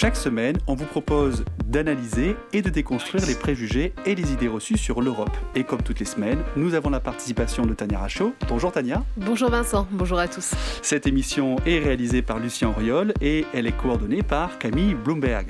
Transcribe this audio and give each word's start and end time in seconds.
Chaque 0.00 0.14
semaine, 0.14 0.56
on 0.68 0.76
vous 0.76 0.84
propose 0.84 1.44
d'analyser 1.66 2.36
et 2.52 2.62
de 2.62 2.70
déconstruire 2.70 3.26
les 3.26 3.34
préjugés 3.34 3.94
et 4.06 4.14
les 4.14 4.32
idées 4.32 4.46
reçues 4.46 4.78
sur 4.78 5.02
l'Europe. 5.02 5.36
Et 5.56 5.64
comme 5.64 5.82
toutes 5.82 5.98
les 5.98 6.06
semaines, 6.06 6.38
nous 6.54 6.74
avons 6.74 6.88
la 6.88 7.00
participation 7.00 7.66
de 7.66 7.74
Tania 7.74 7.98
Rachaud. 7.98 8.32
Bonjour 8.46 8.70
Tania. 8.70 9.02
Bonjour 9.16 9.50
Vincent, 9.50 9.88
bonjour 9.90 10.20
à 10.20 10.28
tous. 10.28 10.54
Cette 10.82 11.08
émission 11.08 11.56
est 11.66 11.80
réalisée 11.80 12.22
par 12.22 12.38
Lucien 12.38 12.68
Auriol 12.68 13.12
et 13.20 13.44
elle 13.52 13.66
est 13.66 13.76
coordonnée 13.76 14.22
par 14.22 14.60
Camille 14.60 14.94
Bloomberg. 14.94 15.48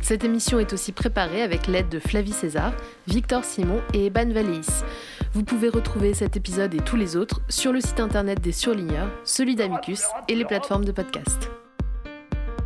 Cette 0.00 0.24
émission 0.24 0.58
est 0.58 0.72
aussi 0.72 0.90
préparée 0.90 1.42
avec 1.42 1.68
l'aide 1.68 1.88
de 1.88 2.00
Flavie 2.00 2.32
César, 2.32 2.72
Victor 3.06 3.44
Simon 3.44 3.80
et 3.94 4.06
Eban 4.06 4.32
Valéis. 4.32 4.82
Vous 5.34 5.44
pouvez 5.44 5.68
retrouver 5.68 6.14
cet 6.14 6.36
épisode 6.36 6.74
et 6.74 6.80
tous 6.80 6.96
les 6.96 7.14
autres 7.14 7.40
sur 7.48 7.72
le 7.72 7.80
site 7.80 8.00
internet 8.00 8.40
des 8.40 8.50
surligneurs, 8.50 9.08
celui 9.22 9.54
d'Amicus 9.54 10.02
et 10.26 10.34
les 10.34 10.44
plateformes 10.44 10.84
de 10.84 10.90
podcast. 10.90 11.48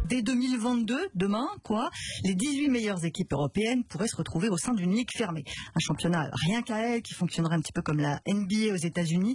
Dès 0.08 0.22
2022, 0.22 1.08
demain, 1.16 1.48
quoi, 1.64 1.90
les 2.22 2.36
18 2.36 2.68
meilleures 2.68 3.04
équipes 3.04 3.32
européennes 3.32 3.82
pourraient 3.82 4.06
se 4.06 4.14
retrouver 4.14 4.48
au 4.48 4.56
sein 4.56 4.72
d'une 4.72 4.94
ligue 4.94 5.10
fermée. 5.10 5.42
Un 5.74 5.80
championnat 5.80 6.30
rien 6.32 6.62
qu'à 6.62 6.78
elle 6.78 7.02
qui 7.02 7.12
fonctionnerait 7.12 7.56
un 7.56 7.60
petit 7.60 7.72
peu 7.72 7.82
comme 7.82 7.98
la 7.98 8.20
NBA 8.24 8.72
aux 8.72 8.76
États-Unis. 8.76 9.34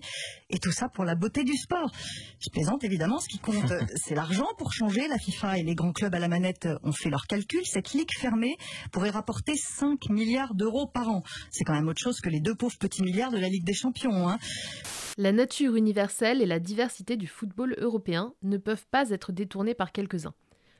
Et 0.49 0.59
tout 0.59 0.71
ça 0.71 0.87
pour 0.87 1.03
la 1.03 1.15
beauté 1.15 1.43
du 1.43 1.57
sport. 1.57 1.91
Je 2.39 2.49
plaisante 2.49 2.85
évidemment, 2.85 3.19
ce 3.19 3.27
qui 3.27 3.39
compte, 3.39 3.73
c'est 3.95 4.15
l'argent 4.15 4.47
pour 4.57 4.71
changer. 4.71 5.09
La 5.09 5.17
FIFA 5.17 5.57
et 5.57 5.63
les 5.63 5.75
grands 5.75 5.91
clubs 5.91 6.15
à 6.15 6.19
la 6.19 6.29
manette 6.29 6.69
ont 6.83 6.93
fait 6.93 7.09
leurs 7.09 7.27
calculs. 7.27 7.65
Cette 7.65 7.91
ligue 7.91 8.11
fermée 8.17 8.55
pourrait 8.93 9.09
rapporter 9.09 9.57
5 9.57 10.09
milliards 10.09 10.55
d'euros 10.55 10.87
par 10.87 11.09
an. 11.09 11.21
C'est 11.49 11.65
quand 11.65 11.73
même 11.73 11.89
autre 11.89 12.01
chose 12.01 12.21
que 12.21 12.29
les 12.29 12.39
deux 12.39 12.55
pauvres 12.55 12.77
petits 12.77 13.03
milliards 13.03 13.31
de 13.31 13.39
la 13.39 13.49
Ligue 13.49 13.65
des 13.65 13.73
Champions. 13.73 14.29
Hein. 14.29 14.39
La 15.17 15.33
nature 15.33 15.75
universelle 15.75 16.41
et 16.41 16.45
la 16.45 16.59
diversité 16.59 17.17
du 17.17 17.27
football 17.27 17.75
européen 17.77 18.33
ne 18.41 18.55
peuvent 18.57 18.87
pas 18.89 19.09
être 19.09 19.33
détournées 19.33 19.75
par 19.75 19.91
quelques-uns 19.91 20.33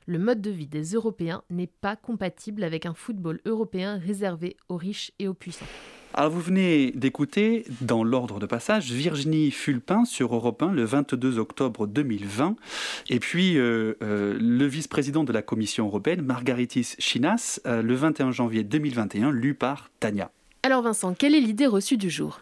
le 0.05 0.19
mode 0.19 0.41
de 0.41 0.51
vie 0.51 0.67
des 0.67 0.83
Européens 0.93 1.43
n'est 1.49 1.67
pas 1.67 1.95
compatible 1.95 2.63
avec 2.63 2.85
un 2.85 2.93
football 2.93 3.39
européen 3.45 3.97
réservé 3.97 4.57
aux 4.69 4.77
riches 4.77 5.11
et 5.19 5.27
aux 5.27 5.33
puissants. 5.33 5.65
Alors 6.13 6.31
vous 6.31 6.41
venez 6.41 6.91
d'écouter, 6.91 7.63
dans 7.79 8.03
l'ordre 8.03 8.39
de 8.39 8.45
passage, 8.45 8.91
Virginie 8.91 9.49
Fulpin 9.49 10.03
sur 10.03 10.35
Europe 10.35 10.61
1 10.61 10.73
le 10.73 10.83
22 10.83 11.39
octobre 11.39 11.87
2020, 11.87 12.57
et 13.09 13.19
puis 13.19 13.57
euh, 13.57 13.93
euh, 14.03 14.37
le 14.37 14.65
vice-président 14.65 15.23
de 15.23 15.31
la 15.31 15.41
Commission 15.41 15.87
européenne, 15.87 16.21
Margaritis 16.21 16.95
Chinas, 16.99 17.61
euh, 17.65 17.81
le 17.81 17.95
21 17.95 18.31
janvier 18.31 18.65
2021, 18.65 19.31
lu 19.31 19.53
par 19.53 19.89
Tania. 20.01 20.31
Alors 20.63 20.81
Vincent, 20.81 21.13
quelle 21.13 21.33
est 21.33 21.39
l'idée 21.39 21.65
reçue 21.65 21.97
du 21.97 22.09
jour? 22.09 22.41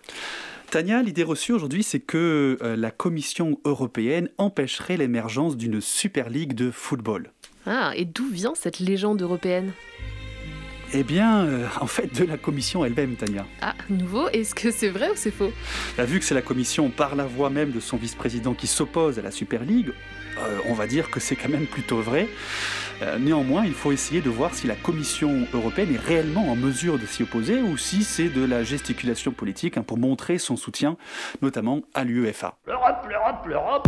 Tania, 0.70 1.02
l'idée 1.02 1.24
reçue 1.24 1.52
aujourd'hui, 1.52 1.82
c'est 1.82 2.00
que 2.00 2.58
la 2.62 2.92
Commission 2.92 3.60
européenne 3.66 4.30
empêcherait 4.38 4.98
l'émergence 4.98 5.58
d'une 5.58 5.82
Super 5.82 6.30
Ligue 6.30 6.54
de 6.54 6.70
football. 6.70 7.32
Ah, 7.66 7.92
et 7.96 8.06
d'où 8.06 8.30
vient 8.30 8.54
cette 8.56 8.80
légende 8.80 9.22
européenne? 9.22 9.72
Eh 10.94 11.04
bien, 11.04 11.46
euh, 11.46 11.68
en 11.82 11.86
fait, 11.88 12.20
de 12.20 12.26
la 12.26 12.38
commission 12.38 12.84
elle-même, 12.84 13.16
Tania. 13.16 13.46
Ah, 13.62 13.76
nouveau? 13.90 14.28
Est-ce 14.30 14.56
que 14.56 14.72
c'est 14.72 14.90
vrai 14.90 15.10
ou 15.12 15.14
c'est 15.16 15.30
faux? 15.32 15.52
Bah, 15.98 16.06
Vu 16.06 16.18
que 16.20 16.26
c'est 16.26 16.34
la 16.34 16.42
commission, 16.42 16.90
par 16.90 17.16
la 17.16 17.26
voix 17.26 17.52
même 17.52 17.72
de 17.72 17.80
son 17.80 17.98
vice-président, 17.98 18.56
qui 18.56 18.66
s'oppose 18.66 19.20
à 19.20 19.22
la 19.22 19.30
Super 19.30 19.64
League, 19.64 19.92
euh, 20.40 20.60
on 20.66 20.74
va 20.74 20.88
dire 20.88 21.10
que 21.10 21.20
c'est 21.20 21.36
quand 21.36 21.50
même 21.50 21.66
plutôt 21.66 22.02
vrai. 22.02 22.28
Euh, 23.02 23.18
néanmoins, 23.18 23.66
il 23.66 23.74
faut 23.74 23.92
essayer 23.92 24.22
de 24.22 24.30
voir 24.30 24.54
si 24.54 24.68
la 24.68 24.76
Commission 24.76 25.48
européenne 25.54 25.94
est 25.94 26.00
réellement 26.00 26.52
en 26.52 26.56
mesure 26.56 27.00
de 27.00 27.06
s'y 27.06 27.24
opposer 27.24 27.62
ou 27.62 27.78
si 27.78 28.04
c'est 28.04 28.30
de 28.30 28.44
la 28.44 28.64
gesticulation 28.64 29.32
politique 29.32 29.78
hein, 29.78 29.84
pour 29.84 29.98
montrer 29.98 30.38
son 30.38 30.58
soutien, 30.58 30.98
notamment 31.42 31.82
à 31.94 32.04
l'UEFA. 32.04 32.58
L'Europe, 32.68 33.06
l'Europe, 33.10 33.46
l'Europe 33.48 33.88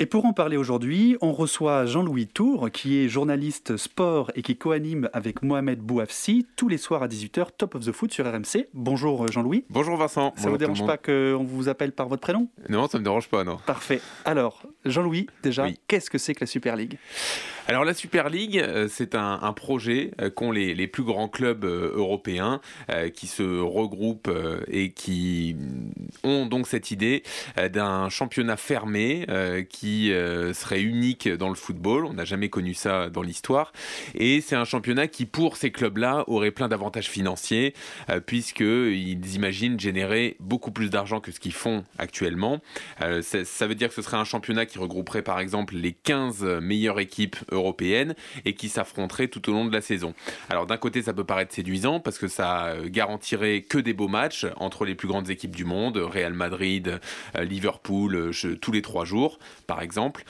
et 0.00 0.06
pour 0.06 0.24
en 0.24 0.32
parler 0.32 0.56
aujourd'hui, 0.56 1.16
on 1.20 1.32
reçoit 1.32 1.86
Jean-Louis 1.86 2.26
Tour, 2.26 2.70
qui 2.72 2.98
est 2.98 3.08
journaliste 3.08 3.76
sport 3.76 4.30
et 4.34 4.42
qui 4.42 4.56
co-anime 4.56 5.08
avec 5.12 5.42
Mohamed 5.42 5.78
Bouafsi 5.78 6.46
tous 6.56 6.68
les 6.68 6.78
soirs 6.78 7.02
à 7.02 7.08
18h 7.08 7.48
Top 7.56 7.74
of 7.76 7.84
the 7.84 7.92
Foot 7.92 8.12
sur 8.12 8.26
RMC. 8.26 8.66
Bonjour 8.74 9.30
Jean-Louis. 9.30 9.64
Bonjour 9.70 9.96
Vincent. 9.96 10.32
Ça 10.36 10.46
ne 10.46 10.50
vous 10.50 10.58
dérange 10.58 10.84
pas 10.84 10.96
qu'on 10.96 11.44
vous 11.44 11.68
appelle 11.68 11.92
par 11.92 12.08
votre 12.08 12.22
prénom? 12.22 12.48
Non, 12.68 12.88
ça 12.88 12.98
ne 12.98 13.00
me 13.00 13.04
dérange 13.04 13.28
pas, 13.28 13.44
non. 13.44 13.58
Parfait. 13.66 14.00
Alors, 14.24 14.62
Jean-Louis, 14.84 15.28
déjà, 15.42 15.66
qu'est-ce 15.86 16.10
que 16.10 16.18
c'est 16.18 16.34
que 16.34 16.40
la 16.40 16.46
Super 16.46 16.76
League? 16.76 16.98
Alors 17.66 17.86
la 17.86 17.94
Super 17.94 18.28
League, 18.28 18.58
euh, 18.58 18.88
c'est 18.90 19.14
un, 19.14 19.52
projet 19.54 20.10
euh, 20.20 20.28
qu'ont 20.28 20.50
les, 20.50 20.74
les, 20.74 20.86
plus 20.86 21.02
grands 21.02 21.28
clubs 21.28 21.64
euh, 21.64 21.92
européens 21.94 22.60
qui 23.14 23.26
se 23.26 23.60
regroupent 23.60 24.30
et 24.68 24.92
qui 24.92 25.56
ont 26.22 26.46
donc 26.46 26.66
cette 26.66 26.90
idée 26.90 27.22
d'un 27.72 28.08
championnat 28.08 28.56
fermé 28.56 29.26
qui 29.70 29.83
serait 30.52 30.82
unique 30.82 31.28
dans 31.28 31.48
le 31.48 31.54
football. 31.54 32.04
On 32.06 32.14
n'a 32.14 32.24
jamais 32.24 32.48
connu 32.48 32.74
ça 32.74 33.08
dans 33.10 33.22
l'histoire. 33.22 33.72
Et 34.14 34.40
c'est 34.40 34.56
un 34.56 34.64
championnat 34.64 35.08
qui, 35.08 35.26
pour 35.26 35.56
ces 35.56 35.70
clubs-là, 35.70 36.24
aurait 36.26 36.50
plein 36.50 36.68
d'avantages 36.68 37.08
financiers 37.08 37.74
puisqu'ils 38.26 39.34
imaginent 39.34 39.78
générer 39.78 40.36
beaucoup 40.40 40.70
plus 40.70 40.90
d'argent 40.90 41.20
que 41.20 41.32
ce 41.32 41.40
qu'ils 41.40 41.52
font 41.52 41.84
actuellement. 41.98 42.60
ça 43.00 43.66
veut 43.66 43.74
dire 43.74 43.88
que 43.88 43.94
ce 43.94 44.02
serait 44.02 44.16
un 44.16 44.24
championnat 44.24 44.66
qui 44.66 44.78
regrouperait 44.78 45.22
par 45.22 45.40
exemple 45.40 45.76
les 45.76 45.92
15 45.92 46.44
meilleures 46.60 47.00
équipes 47.00 47.36
européenne 47.50 48.14
et 48.44 48.54
qui 48.54 48.68
s'affronteraient 48.68 49.28
tout 49.28 49.48
au 49.50 49.52
long 49.52 49.64
de 49.64 49.72
la 49.72 49.80
saison. 49.80 50.14
Alors 50.50 50.66
d'un 50.66 50.76
côté, 50.76 51.02
ça 51.02 51.12
peut 51.12 51.24
paraître 51.24 51.54
séduisant 51.54 52.00
parce 52.00 52.18
que 52.18 52.28
ça 52.28 52.66
euh, 52.66 52.88
garantirait 52.88 53.62
que 53.62 53.78
des 53.78 53.92
beaux 53.92 54.08
matchs 54.08 54.46
entre 54.56 54.84
les 54.84 54.94
plus 54.94 55.08
grandes 55.08 55.30
équipes 55.30 55.54
du 55.54 55.64
monde, 55.64 55.96
Real 55.96 56.32
Madrid, 56.32 57.00
euh, 57.36 57.44
Liverpool, 57.44 58.14
euh, 58.16 58.56
tous 58.60 58.72
les 58.72 58.82
trois 58.82 59.04
jours, 59.04 59.38
exemple. 59.80 60.22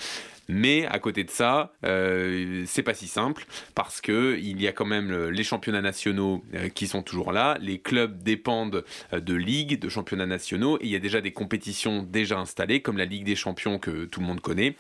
Mais 0.49 0.87
à 0.87 0.99
côté 0.99 1.25
de 1.25 1.31
ça, 1.31 1.73
euh, 1.85 2.65
c'est 2.67 2.83
pas 2.83 2.95
si 2.95 3.07
simple 3.07 3.47
parce 3.75 4.01
que 4.01 4.39
il 4.41 4.61
y 4.61 4.69
a 4.69 4.73
quand 4.73 4.85
même 4.85 5.29
les 5.29 5.45
championnats 5.45 5.81
nationaux 5.81 6.45
euh, 6.55 6.69
qui 6.69 6.87
sont 6.87 7.03
toujours 7.03 7.33
là. 7.33 7.57
Les 7.61 7.79
clubs 7.79 8.23
dépendent 8.23 8.85
euh, 9.13 9.21
de 9.21 9.35
ligues, 9.35 9.79
de 9.79 9.89
championnats 9.89 10.27
nationaux 10.27 10.79
et 10.79 10.85
il 10.85 10.91
y 10.91 10.97
a 10.97 11.01
déjà 11.01 11.21
des 11.21 11.33
compétitions 11.33 12.03
déjà 12.03 12.39
installées 12.39 12.81
comme 12.81 12.99
la 12.99 13.05
Ligue 13.05 13.25
des 13.25 13.37
Champions 13.37 13.79
que 13.79 14.05
tout 14.05 14.21
le 14.21 14.27
monde 14.27 14.41
connaît. 14.41 14.77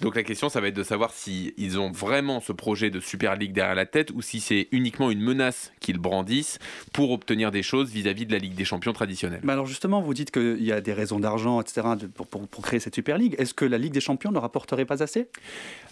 Donc 0.00 0.16
la 0.16 0.22
question, 0.22 0.48
ça 0.48 0.60
va 0.60 0.68
être 0.68 0.74
de 0.74 0.82
savoir 0.82 1.12
si 1.12 1.54
ils 1.56 1.78
ont 1.78 1.90
vraiment 1.90 2.40
ce 2.40 2.52
projet 2.52 2.90
de 2.90 3.00
Super 3.00 3.36
League 3.36 3.52
derrière 3.52 3.74
la 3.74 3.86
tête 3.86 4.10
ou 4.10 4.22
si 4.22 4.40
c'est 4.40 4.68
uniquement 4.72 5.10
une 5.10 5.20
menace 5.20 5.72
qu'ils 5.80 5.98
brandissent 5.98 6.58
pour 6.92 7.10
obtenir 7.10 7.50
des 7.50 7.62
choses 7.62 7.90
vis-à-vis 7.90 8.26
de 8.26 8.32
la 8.32 8.38
Ligue 8.38 8.54
des 8.54 8.64
Champions 8.64 8.92
traditionnelle. 8.92 9.40
Mais 9.44 9.52
alors 9.52 9.66
justement, 9.66 10.00
vous 10.00 10.14
dites 10.14 10.30
qu'il 10.30 10.62
y 10.62 10.72
a 10.72 10.80
des 10.80 10.92
raisons 10.92 11.20
d'argent, 11.20 11.60
etc., 11.60 11.86
pour, 12.14 12.62
créer 12.62 12.80
cette 12.80 12.94
Super 12.94 13.18
League. 13.18 13.34
Est-ce 13.38 13.54
que 13.54 13.64
la 13.64 13.78
Ligue 13.78 13.92
des 13.92 14.00
Champions 14.00 14.32
ne 14.32 14.38
rapporterait 14.38 14.84
pas 14.84 15.02
assez? 15.04 15.28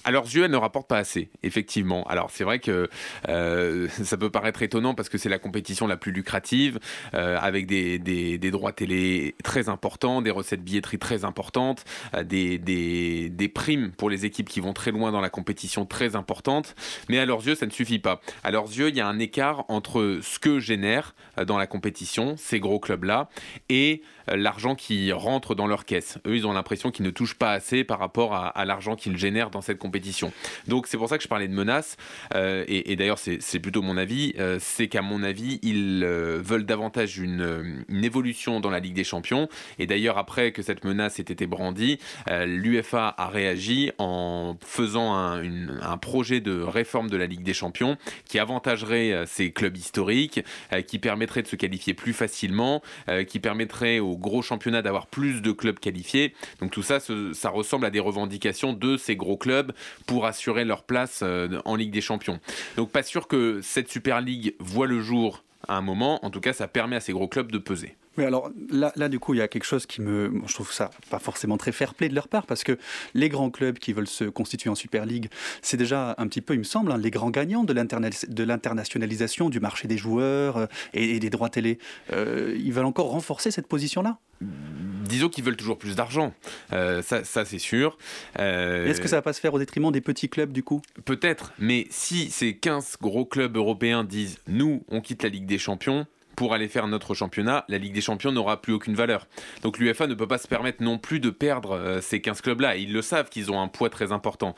À 0.05 0.11
leurs 0.11 0.25
yeux, 0.25 0.45
elle 0.45 0.51
ne 0.51 0.57
rapporte 0.57 0.89
pas 0.89 0.99
assez, 0.99 1.31
effectivement. 1.45 2.03
Alors 2.09 2.31
c'est 2.31 2.43
vrai 2.43 2.59
que 2.59 2.89
euh, 3.29 3.89
ça 4.03 4.17
peut 4.17 4.31
paraître 4.31 4.63
étonnant 4.63 4.95
parce 4.95 5.09
que 5.09 5.17
c'est 5.17 5.29
la 5.29 5.39
compétition 5.39 5.87
la 5.87 5.97
plus 5.97 6.11
lucrative, 6.11 6.81
euh, 7.15 7.39
avec 7.41 7.67
des, 7.67 8.39
droits 8.51 8.73
télé 8.73 9.35
très 9.45 9.69
importants, 9.69 10.21
des 10.21 10.31
recettes 10.31 10.63
billetterie 10.63 10.99
très 10.99 11.25
importantes, 11.25 11.85
euh, 12.15 12.25
des, 12.25 12.59
des, 12.59 13.49
primes 13.49 13.93
pour 13.93 14.11
les 14.11 14.25
équipes 14.25 14.49
qui 14.49 14.61
vont 14.61 14.73
très 14.73 14.91
loin 14.91 15.13
dans 15.13 15.21
la 15.21 15.31
compétition 15.31 15.87
très 15.87 16.17
importantes. 16.17 16.75
Mais 17.09 17.19
à 17.19 17.27
leurs 17.27 17.47
yeux, 17.47 17.55
ça 17.55 17.67
ne 17.67 17.71
suffit 17.71 17.99
pas. 17.99 18.21
À 18.43 18.51
leurs 18.51 18.67
yeux, 18.67 18.89
il 18.89 18.97
y 18.97 19.01
a 19.01 19.07
un 19.07 19.19
écart 19.19 19.65
entre 19.69 20.19
ce 20.23 20.39
que 20.39 20.59
génèrent 20.59 21.15
dans 21.47 21.59
la 21.59 21.67
compétition 21.67 22.35
ces 22.37 22.61
gros 22.61 22.81
clubs-là 22.81 23.29
et 23.69 24.03
l'argent 24.29 24.75
qui 24.75 25.13
rentre 25.13 25.55
dans 25.55 25.67
leur 25.67 25.85
caisse. 25.85 26.19
Eux, 26.27 26.37
ils 26.37 26.47
ont 26.47 26.53
l'impression 26.53 26.91
qu'ils 26.91 27.05
ne 27.05 27.11
touchent 27.11 27.39
pas 27.39 27.53
assez 27.53 27.85
par 27.85 27.99
rapport 27.99 28.35
à, 28.35 28.65
l'argent 28.65 28.97
qu'ils 28.97 29.17
génère 29.17 29.51
dans 29.51 29.61
cette 29.61 29.79
compétition. 29.79 30.33
Donc 30.69 30.87
c'est 30.87 30.97
pour 30.97 31.09
ça 31.09 31.17
que 31.17 31.23
je 31.23 31.29
parlais 31.29 31.49
de 31.49 31.55
menaces, 31.55 31.97
euh, 32.35 32.65
et, 32.69 32.97
d'ailleurs 32.97 33.19
c'est 33.19 33.61
plutôt 33.61 33.83
mon 33.83 33.97
avis, 33.97 34.35
euh, 34.39 34.59
c'est 34.61 34.89
qu'à 34.89 35.03
mon 35.03 35.23
avis 35.23 35.59
ils 35.63 36.03
euh, 36.05 36.41
veulent 36.43 36.67
davantage 36.67 37.19
une, 37.19 37.85
évolution 38.03 38.59
dans 38.59 38.71
la 38.71 38.81
Ligue 38.81 38.95
des 38.95 39.05
Champions, 39.05 39.49
et 39.79 39.87
d'ailleurs 39.87 40.19
après 40.19 40.51
que 40.51 40.63
cette 40.63 40.85
menace 40.85 41.21
ait 41.21 41.23
été 41.23 41.47
brandie, 41.47 41.99
l'UFA 42.29 43.15
a 43.17 43.29
réagi 43.29 43.93
en 43.99 44.57
faisant 44.61 45.15
un, 45.15 45.43
un, 45.81 45.99
projet 45.99 46.41
de 46.41 46.61
réforme 46.61 47.09
de 47.09 47.17
la 47.17 47.27
Ligue 47.27 47.45
des 47.45 47.55
Champions 47.55 47.97
qui 48.29 48.41
avantagerait 48.41 49.25
ces 49.27 49.53
clubs 49.53 49.77
historiques, 49.77 50.41
qui 50.89 50.99
permettrait 50.99 51.43
de 51.43 51.47
se 51.47 51.55
qualifier 51.55 51.95
plus 51.95 52.13
facilement, 52.13 52.83
qui 53.29 53.39
permettrait 53.39 54.01
aux 54.01 54.12
gros 54.17 54.43
championnats 54.43 54.83
d'avoir 54.83 55.07
plus 55.07 55.43
de 55.43 55.53
clubs 55.53 55.79
qualifiés. 55.79 56.35
Donc 56.61 56.71
tout 56.71 56.83
ça, 56.83 56.99
ça 57.01 57.51
ressemble 57.51 57.87
à 57.87 57.91
des 57.91 58.01
revendications 58.01 58.73
de 58.73 58.97
ces 58.97 59.17
gros 59.17 59.37
clubs 59.37 59.73
pour 60.07 60.27
assurer 60.27 60.65
leur 60.65 60.85
place 60.85 61.21
euh, 61.23 61.61
en 61.65 61.77
Ligue 61.77 61.93
des 61.93 62.01
Champions. 62.01 62.41
Donc 62.77 62.91
pas 62.91 63.03
sûr 63.03 63.29
que 63.29 63.61
cette 63.63 63.91
Super 63.91 64.21
League 64.21 64.55
voit 64.59 64.87
le 64.87 65.01
jour 65.01 65.43
à 65.69 65.77
un 65.77 65.83
moment. 65.83 66.25
En 66.25 66.31
tout 66.31 66.41
cas, 66.41 66.53
ça 66.53 66.69
permet 66.69 66.97
à 66.97 67.01
ces 67.01 67.13
gros 67.13 67.29
clubs 67.29 67.51
de 67.51 67.59
peser. 67.59 67.97
Mais 68.17 68.27
alors 68.27 68.51
là, 68.71 68.93
là, 68.97 69.09
du 69.09 69.19
coup, 69.19 69.35
il 69.35 69.39
y 69.39 69.43
a 69.43 69.49
quelque 69.49 69.65
chose 69.65 69.87
qui 69.87 70.01
me, 70.01 70.33
je 70.47 70.55
trouve 70.55 70.73
ça 70.73 70.91
pas 71.11 71.19
forcément 71.19 71.57
très 71.57 71.73
fair-play 71.73 72.09
de 72.09 72.15
leur 72.15 72.29
part, 72.29 72.47
parce 72.47 72.65
que 72.65 72.79
les 73.15 73.29
grands 73.29 73.51
clubs 73.51 73.79
qui 73.79 73.93
veulent 73.93 74.07
se 74.07 74.25
constituer 74.25 74.71
en 74.71 74.75
Super 74.75 75.07
League, 75.07 75.29
c'est 75.63 75.77
déjà 75.77 76.15
un 76.19 76.27
petit 76.27 76.41
peu, 76.41 76.55
il 76.55 76.59
me 76.59 76.65
semble, 76.65 76.93
hein, 76.93 76.99
les 76.99 77.11
grands 77.11 77.31
gagnants 77.31 77.65
de 77.65 78.43
l'internationalisation 78.43 79.51
du 79.51 79.61
marché 79.61 79.89
des 79.89 79.97
joueurs 79.97 80.57
euh, 80.57 80.67
et, 80.93 81.19
des 81.19 81.31
droits 81.31 81.49
télé. 81.49 81.79
Euh, 82.13 82.55
ils 82.59 82.73
veulent 82.73 82.85
encore 82.85 83.11
renforcer 83.11 83.51
cette 83.51 83.67
position-là? 83.67 84.19
Disons 84.41 85.29
qu'ils 85.29 85.45
veulent 85.45 85.57
toujours 85.57 85.79
plus 85.79 85.95
d'argent. 85.95 86.33
Euh, 86.73 87.03
ça, 87.03 87.25
ça 87.25 87.45
c'est 87.45 87.59
sûr. 87.59 87.97
Est-ce 88.37 89.01
que 89.01 89.09
ça 89.09 89.17
va 89.17 89.23
pas 89.23 89.33
se 89.33 89.41
faire 89.41 89.55
au 89.55 89.59
détriment 89.59 89.93
des 89.93 90.01
petits 90.01 90.29
clubs 90.29 90.53
du 90.53 90.63
coup? 90.63 90.83
Peut-être, 91.05 91.53
mais 91.59 91.87
si 91.91 92.31
ces 92.31 92.57
15 92.57 92.97
gros 93.01 93.25
clubs 93.25 93.57
européens 93.57 94.05
disent 94.05 94.39
nous, 94.47 94.83
on 94.89 95.01
quitte 95.01 95.23
la 95.23 95.29
Ligue 95.29 95.47
des 95.47 95.59
Champions, 95.59 96.07
pour 96.37 96.55
aller 96.55 96.69
faire 96.69 96.87
notre 96.89 97.15
championnat, 97.15 97.65
la 97.69 97.79
Ligue 97.79 97.93
des 97.93 98.01
Champions 98.01 98.33
n'aura 98.33 98.61
plus 98.61 98.73
aucune 98.73 98.95
valeur. 98.95 99.27
Donc 99.63 99.79
l'UFA 99.79 100.07
ne 100.07 100.15
peut 100.15 100.27
pas 100.27 100.39
se 100.39 100.49
permettre 100.49 100.83
non 100.83 100.99
plus 100.99 101.21
de 101.21 101.31
perdre 101.31 101.73
euh, 101.73 102.01
ces 102.01 102.21
15 102.21 102.41
clubs-là. 102.41 102.77
Ils 102.77 102.93
le 102.93 103.03
savent 103.03 103.29
qu'ils 103.29 103.51
ont 103.51 103.61
un 103.61 103.69
poids 103.69 103.91
très 103.91 104.13
important. 104.13 104.55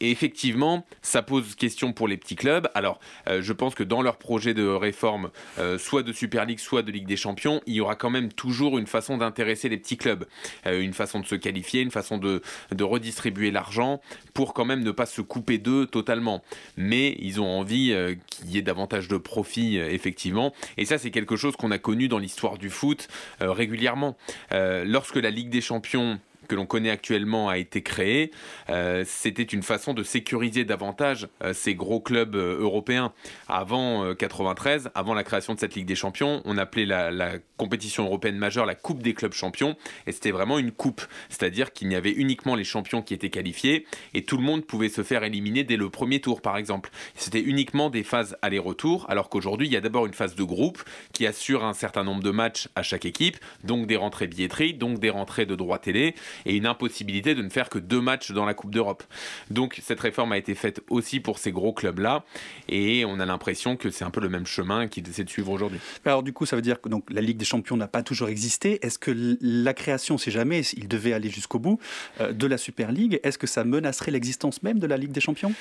Et 0.00 0.10
effectivement, 0.10 0.84
ça 1.02 1.22
pose 1.22 1.54
question 1.54 1.92
pour 1.92 2.08
les 2.08 2.16
petits 2.16 2.36
clubs. 2.36 2.68
Alors, 2.74 3.00
euh, 3.28 3.42
je 3.42 3.52
pense 3.52 3.74
que 3.74 3.82
dans 3.82 4.02
leur 4.02 4.16
projet 4.16 4.54
de 4.54 4.66
réforme, 4.66 5.30
euh, 5.58 5.78
soit 5.78 6.02
de 6.02 6.12
Super 6.12 6.44
League, 6.44 6.58
soit 6.58 6.82
de 6.82 6.90
Ligue 6.90 7.06
des 7.06 7.16
Champions, 7.16 7.60
il 7.66 7.74
y 7.74 7.80
aura 7.80 7.96
quand 7.96 8.10
même 8.10 8.32
toujours 8.32 8.78
une 8.78 8.86
façon 8.86 9.18
d'intéresser 9.18 9.68
les 9.68 9.76
petits 9.76 9.96
clubs, 9.96 10.26
une 10.66 10.92
façon 10.92 11.20
de 11.20 11.26
se 11.26 11.34
qualifier, 11.34 11.80
une 11.80 11.90
façon 11.90 12.18
de, 12.18 12.42
de 12.72 12.84
redistribuer 12.84 13.50
l'argent 13.50 14.00
pour 14.34 14.54
quand 14.54 14.64
même 14.64 14.82
ne 14.82 14.90
pas 14.90 15.06
se 15.06 15.20
couper 15.20 15.58
d'eux 15.58 15.86
totalement. 15.86 16.42
Mais 16.76 17.16
ils 17.18 17.40
ont 17.40 17.58
envie 17.58 17.94
qu'il 18.28 18.50
y 18.50 18.58
ait 18.58 18.62
davantage 18.62 19.08
de 19.08 19.16
profit, 19.16 19.76
effectivement. 19.76 20.52
Et 20.76 20.84
ça, 20.84 20.98
c'est 20.98 21.10
quelque 21.10 21.36
chose 21.36 21.56
qu'on 21.56 21.70
a 21.70 21.78
connu 21.78 22.08
dans 22.08 22.18
l'histoire 22.18 22.58
du 22.58 22.70
foot 22.70 23.08
euh, 23.42 23.52
régulièrement. 23.52 24.16
Euh, 24.52 24.84
lorsque 24.84 25.16
la 25.16 25.30
Ligue 25.30 25.50
des 25.50 25.60
Champions 25.60 26.18
que 26.46 26.54
l'on 26.54 26.66
connaît 26.66 26.90
actuellement 26.90 27.48
a 27.48 27.58
été 27.58 27.82
créé, 27.82 28.30
euh, 28.70 29.04
c'était 29.06 29.42
une 29.42 29.62
façon 29.62 29.94
de 29.94 30.02
sécuriser 30.02 30.64
davantage 30.64 31.28
euh, 31.42 31.52
ces 31.52 31.74
gros 31.74 32.00
clubs 32.00 32.34
euh, 32.34 32.60
européens. 32.60 33.12
Avant 33.48 34.14
93, 34.14 34.90
avant 34.94 35.14
la 35.14 35.24
création 35.24 35.54
de 35.54 35.60
cette 35.60 35.74
Ligue 35.74 35.86
des 35.86 35.94
Champions, 35.94 36.42
on 36.44 36.58
appelait 36.58 36.86
la, 36.86 37.32
compétition 37.56 38.04
européenne 38.04 38.36
majeure 38.36 38.66
la 38.66 38.74
Coupe 38.74 39.02
des 39.02 39.14
clubs 39.14 39.32
champions, 39.32 39.76
et 40.06 40.12
c'était 40.12 40.30
vraiment 40.30 40.58
une 40.58 40.72
coupe, 40.72 41.02
c'est-à-dire 41.30 41.72
qu'il 41.72 41.90
y 41.90 41.94
avait 41.94 42.10
uniquement 42.10 42.54
les 42.54 42.64
champions 42.64 43.02
qui 43.02 43.14
étaient 43.14 43.30
qualifiés, 43.30 43.86
et 44.14 44.24
tout 44.24 44.36
le 44.36 44.42
monde 44.42 44.64
pouvait 44.64 44.88
se 44.88 45.02
faire 45.02 45.24
éliminer 45.24 45.64
dès 45.64 45.76
le 45.76 45.88
premier 45.88 46.20
tour, 46.20 46.42
par 46.42 46.56
exemple. 46.58 46.90
C'était 47.14 47.40
uniquement 47.40 47.88
des 47.88 48.02
phases 48.02 48.36
aller-retour, 48.42 49.06
alors 49.08 49.28
qu'aujourd'hui, 49.30 49.68
il 49.68 49.72
y 49.72 49.76
a 49.76 49.80
d'abord 49.80 50.06
une 50.06 50.12
phase 50.12 50.34
de 50.34 50.44
groupe 50.44 50.82
qui 51.12 51.26
assure 51.26 51.64
un 51.64 51.72
certain 51.72 52.04
nombre 52.04 52.22
de 52.22 52.30
matchs 52.30 52.68
à 52.74 52.82
chaque 52.82 53.06
équipe, 53.06 53.38
donc 53.64 53.86
des 53.86 53.96
rentrées 53.96 54.26
billetterie, 54.26 54.74
donc 54.74 54.98
des 54.98 55.10
rentrées 55.10 55.46
de 55.46 55.54
droits 55.54 55.78
télé, 55.78 56.14
et 56.44 56.56
une 56.56 56.66
impossibilité 56.66 57.34
de 57.34 57.42
ne 57.42 57.48
faire 57.48 57.68
que 57.68 57.78
deux 57.78 58.00
matchs 58.00 58.32
dans 58.32 58.44
la 58.44 58.54
Coupe 58.54 58.70
d'Europe. 58.70 59.02
Donc 59.50 59.80
cette 59.82 60.00
réforme 60.00 60.32
a 60.32 60.38
été 60.38 60.54
faite 60.54 60.80
aussi 60.90 61.20
pour 61.20 61.38
ces 61.38 61.52
gros 61.52 61.72
clubs-là, 61.72 62.24
et 62.68 63.04
on 63.04 63.20
a 63.20 63.26
l'impression 63.26 63.76
que 63.76 63.90
c'est 63.90 64.04
un 64.04 64.10
peu 64.10 64.20
le 64.20 64.28
même 64.28 64.46
chemin 64.46 64.88
qu'ils 64.88 65.08
essaient 65.08 65.24
de 65.24 65.30
suivre 65.30 65.50
aujourd'hui. 65.50 65.78
Alors 66.04 66.22
du 66.22 66.32
coup, 66.32 66.46
ça 66.46 66.56
veut 66.56 66.62
dire 66.62 66.80
que 66.80 66.88
donc, 66.88 67.04
la 67.10 67.20
Ligue 67.20 67.38
des 67.38 67.44
Champions 67.44 67.76
n'a 67.76 67.88
pas 67.88 68.02
toujours 68.02 68.28
existé. 68.28 68.78
Est-ce 68.84 68.98
que 68.98 69.36
la 69.40 69.74
création, 69.74 70.18
si 70.18 70.30
jamais 70.30 70.60
il 70.60 70.88
devait 70.88 71.12
aller 71.12 71.30
jusqu'au 71.30 71.58
bout, 71.58 71.78
euh, 72.20 72.32
de 72.32 72.46
la 72.46 72.58
Super 72.58 72.92
League, 72.92 73.20
est-ce 73.22 73.38
que 73.38 73.46
ça 73.46 73.64
menacerait 73.64 74.10
l'existence 74.10 74.62
même 74.62 74.78
de 74.78 74.86
la 74.86 74.96
Ligue 74.96 75.12
des 75.12 75.20
Champions? 75.20 75.52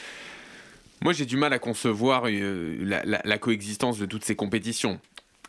Moi, 1.02 1.14
j'ai 1.14 1.26
du 1.26 1.38
mal 1.38 1.54
à 1.54 1.60
concevoir 1.60 2.24
euh, 2.26 3.02
la, 3.06 3.38
coexistence 3.38 4.00
de 4.00 4.06
toutes 4.06 4.24
ces 4.24 4.36
compétitions. 4.36 5.00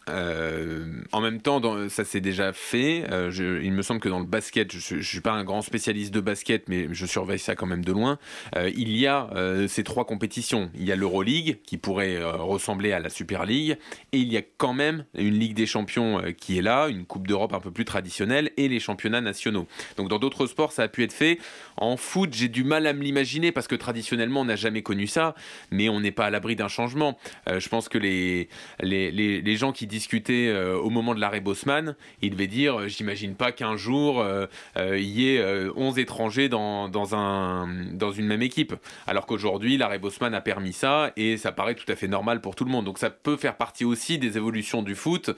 Euh, 0.08 0.86
en 1.12 1.20
même 1.20 1.40
temps, 1.40 1.60
ça 1.88 2.04
s'est 2.04 2.20
déjà 2.20 2.52
fait. 2.52 3.04
Euh, 3.10 3.60
il 3.62 3.72
me 3.72 3.82
semble 3.82 4.00
que 4.00 4.08
dans 4.08 4.20
le 4.20 4.26
basket, 4.26 4.72
je 4.72 4.96
ne 4.96 5.02
suis 5.02 5.20
pas 5.20 5.32
un 5.32 5.44
grand 5.44 5.62
spécialiste 5.62 6.14
de 6.14 6.20
basket, 6.20 6.68
mais 6.68 6.88
je 6.92 7.06
surveille 7.06 7.38
ça 7.38 7.54
quand 7.54 7.66
même 7.66 7.84
de 7.84 7.92
loin. 7.92 8.18
Euh, 8.56 8.70
il 8.76 8.96
y 8.96 9.06
a 9.06 9.28
ces 9.68 9.84
trois 9.84 10.04
compétitions. 10.04 10.70
Il 10.74 10.84
y 10.84 10.92
a 10.92 10.96
l'Euroleague, 10.96 11.58
qui 11.64 11.76
pourrait 11.76 12.22
ressembler 12.22 12.92
à 12.92 13.00
la 13.00 13.08
Super 13.08 13.44
League, 13.44 13.76
et 14.12 14.18
il 14.18 14.32
y 14.32 14.36
a 14.36 14.42
quand 14.56 14.74
même 14.74 15.04
une 15.14 15.38
Ligue 15.38 15.54
des 15.54 15.66
Champions 15.66 16.22
qui 16.38 16.58
est 16.58 16.62
là, 16.62 16.88
une 16.88 17.04
Coupe 17.04 17.26
d'Europe 17.26 17.52
un 17.52 17.60
peu 17.60 17.70
plus 17.70 17.84
traditionnelle, 17.84 18.50
et 18.56 18.68
les 18.68 18.80
championnats 18.80 19.20
nationaux. 19.20 19.66
Donc 19.96 20.08
dans 20.08 20.18
d'autres 20.18 20.46
sports, 20.46 20.72
ça 20.72 20.84
a 20.84 20.88
pu 20.88 21.02
être 21.02 21.12
fait. 21.12 21.38
En 21.76 21.96
foot, 21.96 22.32
j'ai 22.32 22.48
du 22.48 22.64
mal 22.64 22.86
à 22.86 22.92
me 22.92 23.02
l'imaginer, 23.02 23.52
parce 23.52 23.66
que 23.66 23.74
traditionnellement, 23.74 24.42
on 24.42 24.46
n'a 24.46 24.56
jamais 24.56 24.82
connu 24.82 25.06
ça, 25.06 25.34
mais 25.70 25.88
on 25.88 26.00
n'est 26.00 26.12
pas 26.12 26.26
à 26.26 26.30
l'abri 26.30 26.56
d'un 26.56 26.68
changement. 26.68 27.18
je 27.46 27.68
pense 27.68 27.88
que 27.88 27.98
les, 27.98 28.48
les, 28.80 29.10
les, 29.10 29.40
les 29.40 29.56
gens 29.56 29.72
qui 29.72 29.86
disent 29.86 29.95
discuté 29.96 30.50
euh, 30.50 30.76
au 30.76 30.90
moment 30.90 31.14
de 31.14 31.20
l'arrêt 31.20 31.40
Bosman, 31.40 31.96
il 32.20 32.32
devait 32.32 32.48
dire 32.48 32.80
euh, 32.80 32.86
J'imagine 32.86 33.34
pas 33.34 33.50
qu'un 33.50 33.76
jour 33.78 34.20
euh, 34.20 34.46
il 34.76 35.08
y 35.08 35.34
ait 35.34 35.42
11 35.74 35.98
étrangers 35.98 36.50
dans, 36.50 36.90
dans, 36.90 37.14
un, 37.14 37.66
dans 37.92 38.12
une 38.12 38.26
même 38.26 38.42
équipe. 38.42 38.74
Alors 39.06 39.24
qu'aujourd'hui, 39.24 39.78
l'arrêt 39.78 39.98
Bosman 39.98 40.34
a 40.34 40.42
permis 40.42 40.74
ça 40.74 41.12
et 41.16 41.38
ça 41.38 41.50
paraît 41.50 41.74
tout 41.74 41.90
à 41.90 41.96
fait 41.96 42.08
normal 42.08 42.42
pour 42.42 42.54
tout 42.54 42.64
le 42.64 42.70
monde. 42.70 42.84
Donc 42.84 42.98
ça 42.98 43.08
peut 43.08 43.38
faire 43.38 43.56
partie 43.56 43.86
aussi 43.86 44.18
des 44.18 44.36
évolutions 44.36 44.82
du 44.82 44.94
foot 44.94 45.30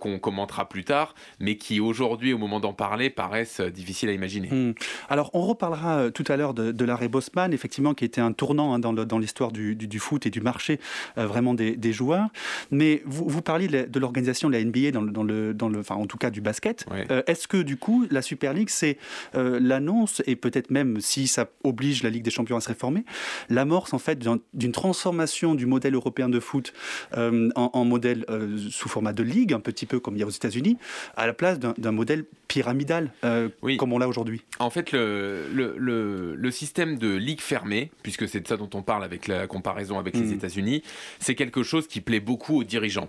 qu'on 0.00 0.18
commentera 0.18 0.68
plus 0.68 0.84
tard, 0.84 1.14
mais 1.38 1.56
qui 1.56 1.80
aujourd'hui, 1.80 2.32
au 2.32 2.38
moment 2.38 2.60
d'en 2.60 2.72
parler, 2.72 3.10
paraissent 3.10 3.60
difficiles 3.60 4.08
à 4.08 4.12
imaginer. 4.12 4.48
Hmm. 4.48 4.72
Alors 5.08 5.30
on 5.34 5.42
reparlera 5.42 6.10
tout 6.10 6.24
à 6.28 6.36
l'heure 6.36 6.54
de, 6.54 6.84
l'arrêt 6.84 7.08
Bosman, 7.08 7.52
effectivement, 7.52 7.94
qui 7.94 8.04
était 8.04 8.20
un 8.20 8.32
tournant 8.32 8.74
hein, 8.74 8.78
dans 8.78 9.18
l'histoire 9.18 9.52
du, 9.52 9.76
foot 9.98 10.26
et 10.26 10.30
du 10.30 10.40
marché 10.40 10.80
vraiment 11.16 11.54
des, 11.54 11.92
joueurs. 11.92 12.28
Mais 12.70 13.02
vous, 13.04 13.42
parliez 13.42 13.68
de 13.68 13.81
de 13.88 13.98
l'organisation 13.98 14.48
de 14.48 14.56
la 14.56 14.64
NBA 14.64 14.90
dans 14.92 15.02
le, 15.02 15.10
dans 15.10 15.22
le, 15.22 15.54
dans 15.54 15.68
le, 15.68 15.80
enfin 15.80 15.94
en 15.94 16.06
tout 16.06 16.18
cas 16.18 16.30
du 16.30 16.40
basket. 16.40 16.86
Euh, 17.10 17.22
est-ce 17.26 17.48
que 17.48 17.62
du 17.62 17.76
coup 17.76 18.06
la 18.10 18.22
Super 18.22 18.52
League 18.52 18.70
c'est 18.70 18.98
euh, 19.34 19.58
l'annonce 19.60 20.22
et 20.26 20.36
peut-être 20.36 20.70
même 20.70 21.00
si 21.00 21.26
ça 21.26 21.48
oblige 21.64 22.02
la 22.02 22.10
Ligue 22.10 22.22
des 22.22 22.30
Champions 22.30 22.56
à 22.56 22.60
se 22.60 22.68
réformer, 22.68 23.04
l'amorce 23.48 23.94
en 23.94 23.98
fait 23.98 24.18
d'une 24.54 24.72
transformation 24.72 25.54
du 25.54 25.66
modèle 25.66 25.94
européen 25.94 26.28
de 26.28 26.40
foot 26.40 26.72
euh, 27.16 27.50
en, 27.56 27.70
en, 27.72 27.84
modèle 27.84 28.24
sous 28.70 28.88
format 28.88 29.12
de 29.12 29.22
ligue, 29.22 29.52
un 29.52 29.60
petit 29.60 29.86
peu 29.86 30.00
comme 30.00 30.16
il 30.16 30.20
y 30.20 30.22
a 30.22 30.26
aux 30.26 30.30
États-Unis, 30.30 30.78
à 31.16 31.26
la 31.26 31.32
place 31.32 31.58
d'un 31.58 31.92
modèle 31.92 32.24
pyramidal 32.48 33.10
oui. 33.62 33.76
comme 33.76 33.92
on 33.92 33.98
l'a 33.98 34.08
aujourd'hui? 34.08 34.42
En 34.58 34.70
fait, 34.70 34.92
le, 34.92 35.48
le, 35.52 36.50
système 36.50 36.98
de 36.98 37.14
ligue 37.14 37.40
fermée, 37.40 37.90
puisque 38.02 38.28
c'est 38.28 38.40
de 38.40 38.46
ça 38.46 38.56
dont 38.56 38.70
on 38.74 38.82
parle 38.82 39.04
avec 39.04 39.26
la 39.26 39.46
comparaison 39.46 39.98
avec 39.98 40.14
mmh. 40.14 40.20
les 40.20 40.32
États-Unis, 40.32 40.82
c'est 41.18 41.34
quelque 41.34 41.62
chose 41.62 41.86
qui 41.88 42.00
plaît 42.00 42.20
beaucoup 42.20 42.60
aux 42.60 42.64
dirigeants. 42.64 43.08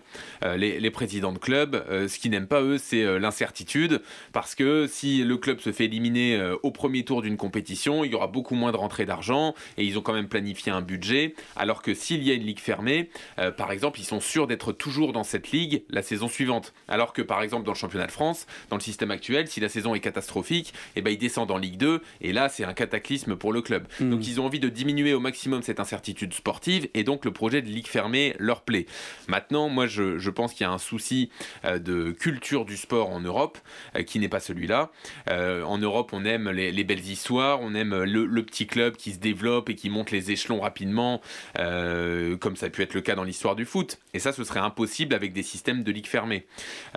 Les, 0.63 0.79
les, 0.79 0.91
présidents 0.91 1.33
de 1.33 1.37
club, 1.37 1.83
euh, 1.89 2.07
ce 2.07 2.17
qu'ils 2.17 2.31
n'aiment 2.31 2.47
pas 2.47 2.61
eux, 2.61 2.77
c'est 2.77 3.03
euh, 3.03 3.19
l'incertitude, 3.19 4.01
parce 4.31 4.55
que 4.55 4.87
si 4.87 5.23
le 5.23 5.37
club 5.37 5.59
se 5.59 5.71
fait 5.71 5.85
éliminer 5.85 6.35
euh, 6.35 6.55
au 6.63 6.71
premier 6.71 7.03
tour 7.03 7.21
d'une 7.21 7.37
compétition, 7.37 8.03
il 8.03 8.11
y 8.11 8.15
aura 8.15 8.27
beaucoup 8.27 8.55
moins 8.55 8.71
de 8.71 8.77
rentrées 8.77 9.05
d'argent, 9.05 9.53
et 9.77 9.83
ils 9.83 9.97
ont 9.97 10.01
quand 10.01 10.13
même 10.13 10.29
planifié 10.29 10.71
un 10.71 10.81
budget, 10.81 11.35
alors 11.55 11.81
que 11.81 11.93
s'il 11.93 12.23
y 12.23 12.31
a 12.31 12.33
une 12.33 12.43
ligue 12.43 12.59
fermée, 12.59 13.09
par 13.57 13.71
exemple, 13.71 13.99
ils 13.99 14.05
sont 14.05 14.19
sûrs 14.19 14.47
d'être 14.47 14.71
toujours 14.71 15.11
dans 15.11 15.23
cette 15.23 15.51
ligue 15.51 15.83
la 15.89 16.01
saison 16.01 16.27
suivante. 16.27 16.73
Alors 16.87 17.13
que 17.13 17.21
par 17.21 17.41
exemple 17.41 17.65
dans 17.65 17.71
le 17.71 17.77
championnat 17.77 18.07
de 18.07 18.11
France, 18.11 18.45
dans 18.69 18.77
le 18.77 18.81
système 18.81 19.11
actuel, 19.11 19.47
si 19.47 19.59
la 19.59 19.69
saison 19.69 19.95
est 19.95 19.99
catastrophique, 19.99 20.69
et 20.95 20.99
eh 20.99 21.01
ben, 21.01 21.11
ils 21.11 21.17
descendent 21.17 21.51
en 21.51 21.57
Ligue 21.57 21.77
2, 21.77 22.01
et 22.21 22.33
là 22.33 22.49
c'est 22.49 22.63
un 22.63 22.73
cataclysme 22.73 23.35
pour 23.35 23.51
le 23.51 23.61
club. 23.61 23.87
Mmh. 23.99 24.09
Donc 24.09 24.27
ils 24.27 24.39
ont 24.39 24.45
envie 24.45 24.59
de 24.59 24.69
diminuer 24.69 25.13
au 25.13 25.19
maximum 25.19 25.61
cette 25.63 25.79
incertitude 25.79 26.33
sportive, 26.33 26.87
et 26.93 27.03
donc 27.03 27.25
le 27.25 27.31
projet 27.31 27.61
de 27.61 27.67
ligue 27.67 27.87
fermée 27.87 28.35
leur 28.39 28.61
plaît. 28.61 28.85
Maintenant, 29.27 29.69
moi 29.69 29.87
je, 29.87 30.17
je 30.17 30.29
pense 30.29 30.52
qu'il 30.53 30.65
y 30.65 30.69
a 30.69 30.71
un 30.71 30.77
souci 30.77 31.29
euh, 31.65 31.79
de 31.79 32.11
culture 32.11 32.65
du 32.65 32.77
sport 32.77 33.09
en 33.09 33.19
Europe 33.19 33.57
euh, 33.95 34.03
qui 34.03 34.19
n'est 34.19 34.29
pas 34.29 34.39
celui-là. 34.39 34.91
Euh, 35.29 35.63
en 35.63 35.77
Europe, 35.77 36.11
on 36.13 36.25
aime 36.25 36.49
les, 36.49 36.83
belles 36.83 37.07
histoires, 37.07 37.61
on 37.61 37.73
aime 37.75 38.03
le, 38.03 38.43
petit 38.43 38.67
club 38.67 38.97
qui 38.97 39.13
se 39.13 39.19
développe 39.19 39.69
et 39.69 39.75
qui 39.75 39.89
monte 39.89 40.11
les 40.11 40.31
échelons 40.31 40.59
rapidement, 40.59 41.21
comme 41.55 42.55
ça 42.55 42.65
a 42.65 42.69
pu 42.69 42.81
être 42.81 42.93
le 42.93 43.01
cas 43.01 43.15
dans 43.15 43.23
l'histoire 43.23 43.55
du 43.55 43.65
foot. 43.65 43.99
Et 44.13 44.19
ça, 44.19 44.33
ce 44.33 44.43
serait 44.43 44.59
impossible 44.59 45.15
avec 45.15 45.31
des 45.31 45.43
systèmes 45.43 45.83
de 45.83 45.91
ligue 45.91 46.07
fermée. 46.07 46.45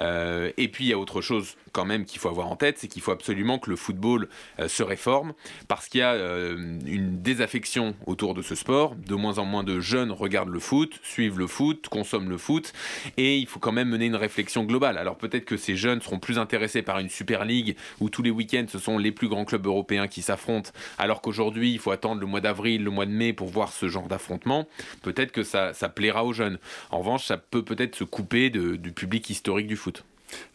et 0.00 0.68
puis, 0.68 0.84
il 0.84 0.88
y 0.88 0.92
a 0.92 0.98
autre 0.98 1.20
chose 1.20 1.56
quand 1.72 1.84
même 1.84 2.04
qu'il 2.04 2.18
faut 2.18 2.28
avoir 2.28 2.48
en 2.48 2.56
tête, 2.56 2.78
c'est 2.78 2.88
qu'il 2.88 3.00
faut 3.00 3.12
absolument 3.12 3.58
que 3.58 3.70
le 3.70 3.76
football 3.76 4.28
se 4.66 4.82
réforme 4.82 5.34
parce 5.68 5.88
qu'il 5.88 6.00
y 6.00 6.04
a 6.04 6.16
une 6.16 7.22
désaffection 7.22 7.94
autour 8.06 8.34
de 8.34 8.42
ce 8.42 8.54
sport. 8.54 8.96
De 8.96 9.14
moins 9.14 9.38
en 9.38 9.44
moins 9.44 9.64
de 9.64 9.78
jeunes 9.78 10.10
regardent 10.10 10.50
le 10.50 10.60
foot, 10.60 10.98
suivent 11.02 11.38
le 11.38 11.46
foot, 11.46 11.88
consomment 11.88 12.30
le 12.30 12.38
foot, 12.38 12.72
et 13.16 13.35
il 13.38 13.46
faut 13.46 13.58
quand 13.58 13.72
même 13.72 13.88
mener 13.88 14.06
une 14.06 14.16
réflexion 14.16 14.64
globale. 14.64 14.98
Alors 14.98 15.16
peut-être 15.16 15.44
que 15.44 15.56
ces 15.56 15.76
jeunes 15.76 16.00
seront 16.00 16.18
plus 16.18 16.38
intéressés 16.38 16.82
par 16.82 16.98
une 16.98 17.08
Super 17.08 17.44
League 17.44 17.76
où 18.00 18.10
tous 18.10 18.22
les 18.22 18.30
week-ends 18.30 18.66
ce 18.68 18.78
sont 18.78 18.98
les 18.98 19.12
plus 19.12 19.28
grands 19.28 19.44
clubs 19.44 19.66
européens 19.66 20.08
qui 20.08 20.22
s'affrontent, 20.22 20.70
alors 20.98 21.20
qu'aujourd'hui 21.20 21.72
il 21.72 21.78
faut 21.78 21.90
attendre 21.90 22.20
le 22.20 22.26
mois 22.26 22.40
d'avril, 22.40 22.82
le 22.84 22.90
mois 22.90 23.06
de 23.06 23.12
mai 23.12 23.32
pour 23.32 23.48
voir 23.48 23.72
ce 23.72 23.88
genre 23.88 24.08
d'affrontement. 24.08 24.66
Peut-être 25.02 25.32
que 25.32 25.42
ça, 25.42 25.72
ça, 25.72 25.88
plaira 25.88 26.24
aux 26.24 26.32
jeunes. 26.32 26.58
En 26.90 26.98
revanche, 26.98 27.24
ça 27.24 27.36
peut 27.36 27.62
peut-être 27.62 27.96
se 27.96 28.04
couper 28.04 28.50
de, 28.50 28.76
du 28.76 28.92
public 28.92 29.30
historique 29.30 29.66
du 29.66 29.76
foot. 29.76 30.04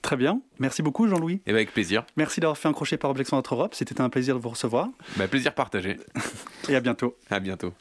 Très 0.01 0.17
bien. 0.17 0.41
Merci 0.59 0.81
beaucoup, 0.81 1.07
Jean-Louis. 1.07 1.35
Et 1.35 1.41
eh 1.47 1.51
ben, 1.51 1.57
avec 1.57 1.73
plaisir. 1.73 2.05
Merci 2.17 2.39
d'avoir 2.39 2.57
fait 2.57 2.67
un 2.67 2.73
crochet 2.73 2.97
par 2.97 3.09
Objection 3.11 3.37
Notre 3.37 3.53
Europe. 3.53 3.73
C'était 3.73 4.01
un 4.01 4.09
plaisir 4.09 4.35
de 4.35 4.41
vous 4.41 4.49
recevoir. 4.49 4.89
Bah, 5.15 5.27
plaisir 5.27 5.53
partagé. 5.53 5.97
Et 6.69 6.75
à 6.75 6.81
bientôt. 6.81 7.15
À 7.29 7.39
bientôt. 7.39 7.73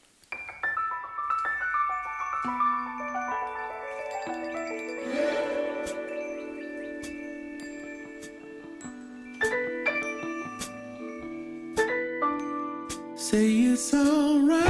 Vous 13.70 14.69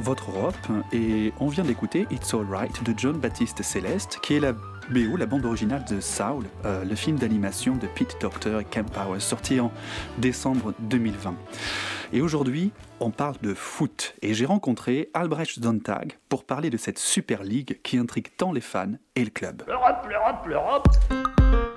Votre 0.00 0.30
Europe 0.30 0.56
et 0.92 1.32
on 1.40 1.48
vient 1.48 1.64
d'écouter 1.64 2.06
It's 2.10 2.34
Alright 2.34 2.82
de 2.82 2.92
John 2.94 3.16
Baptiste 3.16 3.62
Céleste 3.62 4.18
qui 4.20 4.34
est 4.34 4.40
la 4.40 4.52
BO, 4.52 5.16
la 5.16 5.24
bande 5.24 5.46
originale 5.46 5.86
de 5.86 6.00
Saul, 6.00 6.44
euh, 6.66 6.84
le 6.84 6.94
film 6.94 7.16
d'animation 7.16 7.74
de 7.74 7.86
Pete 7.86 8.18
Docter 8.20 8.58
et 8.60 8.64
Kemp 8.64 8.92
Powers 8.92 9.20
sorti 9.20 9.58
en 9.58 9.72
décembre 10.18 10.74
2020. 10.80 11.34
Et 12.12 12.20
aujourd'hui, 12.20 12.72
on 13.00 13.10
parle 13.10 13.36
de 13.40 13.54
foot 13.54 14.14
et 14.20 14.34
j'ai 14.34 14.44
rencontré 14.44 15.08
Albrecht 15.14 15.62
Zontag 15.62 16.18
pour 16.28 16.44
parler 16.44 16.68
de 16.68 16.76
cette 16.76 16.98
Super 16.98 17.42
League 17.42 17.80
qui 17.82 17.96
intrigue 17.96 18.28
tant 18.36 18.52
les 18.52 18.60
fans 18.60 18.92
et 19.16 19.24
le 19.24 19.30
club. 19.30 19.62
L'Europe, 19.66 20.06
l'Europe, 20.10 20.46
l'Europe 20.46 21.67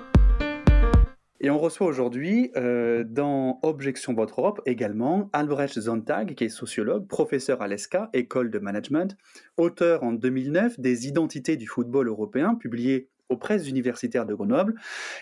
et 1.42 1.50
on 1.50 1.58
reçoit 1.58 1.88
aujourd'hui 1.88 2.52
euh, 2.56 3.02
dans 3.04 3.58
Objection 3.62 4.14
Votre 4.14 4.40
Europe 4.40 4.62
également 4.64 5.28
Albrecht 5.32 5.78
Zontag, 5.78 6.34
qui 6.34 6.44
est 6.44 6.48
sociologue, 6.48 7.08
professeur 7.08 7.60
à 7.62 7.68
l'ESCA, 7.68 8.10
école 8.12 8.50
de 8.50 8.60
management, 8.60 9.16
auteur 9.56 10.04
en 10.04 10.12
2009 10.12 10.78
des 10.78 11.08
Identités 11.08 11.56
du 11.56 11.66
football 11.66 12.06
européen, 12.06 12.54
publié 12.54 13.08
aux 13.28 13.36
presses 13.36 13.68
universitaires 13.68 14.24
de 14.24 14.34
Grenoble. 14.34 14.74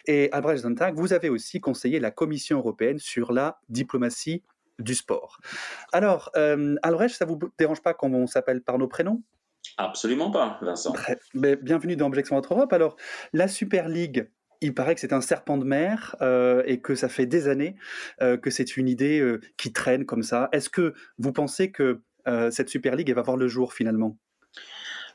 Et 0.06 0.30
Albrecht 0.32 0.62
Zontag, 0.62 0.94
vous 0.94 1.14
avez 1.14 1.30
aussi 1.30 1.58
conseillé 1.58 2.00
la 2.00 2.10
Commission 2.10 2.58
européenne 2.58 2.98
sur 2.98 3.32
la 3.32 3.58
diplomatie 3.70 4.42
du 4.78 4.94
sport. 4.94 5.38
Alors, 5.92 6.30
euh, 6.36 6.76
Albrecht, 6.82 7.16
ça 7.16 7.24
vous 7.24 7.38
dérange 7.58 7.80
pas 7.80 7.94
quand 7.94 8.12
on 8.12 8.26
s'appelle 8.26 8.60
par 8.60 8.76
nos 8.76 8.88
prénoms? 8.88 9.22
Absolument 9.78 10.30
pas, 10.30 10.58
Vincent. 10.60 10.92
Bienvenue 11.34 11.96
dans 11.96 12.08
Objection 12.08 12.36
Votre 12.36 12.52
Europe. 12.52 12.72
Alors, 12.74 12.96
la 13.32 13.48
Super 13.48 13.88
League 13.88 14.28
il 14.60 14.74
paraît 14.74 14.94
que 14.94 15.00
c'est 15.00 15.12
un 15.12 15.20
serpent 15.20 15.56
de 15.56 15.64
mer 15.64 16.16
euh, 16.20 16.62
et 16.66 16.80
que 16.80 16.94
ça 16.94 17.08
fait 17.08 17.26
des 17.26 17.48
années 17.48 17.76
euh, 18.22 18.36
que 18.36 18.50
c'est 18.50 18.76
une 18.76 18.88
idée 18.88 19.20
euh, 19.20 19.40
qui 19.56 19.72
traîne 19.72 20.04
comme 20.04 20.22
ça. 20.22 20.48
Est-ce 20.52 20.68
que 20.68 20.94
vous 21.18 21.32
pensez 21.32 21.70
que 21.70 22.00
cette 22.50 22.68
Super 22.68 22.94
League 22.94 23.12
va 23.12 23.22
voir 23.22 23.36
le 23.36 23.48
jour 23.48 23.72
finalement? 23.72 24.16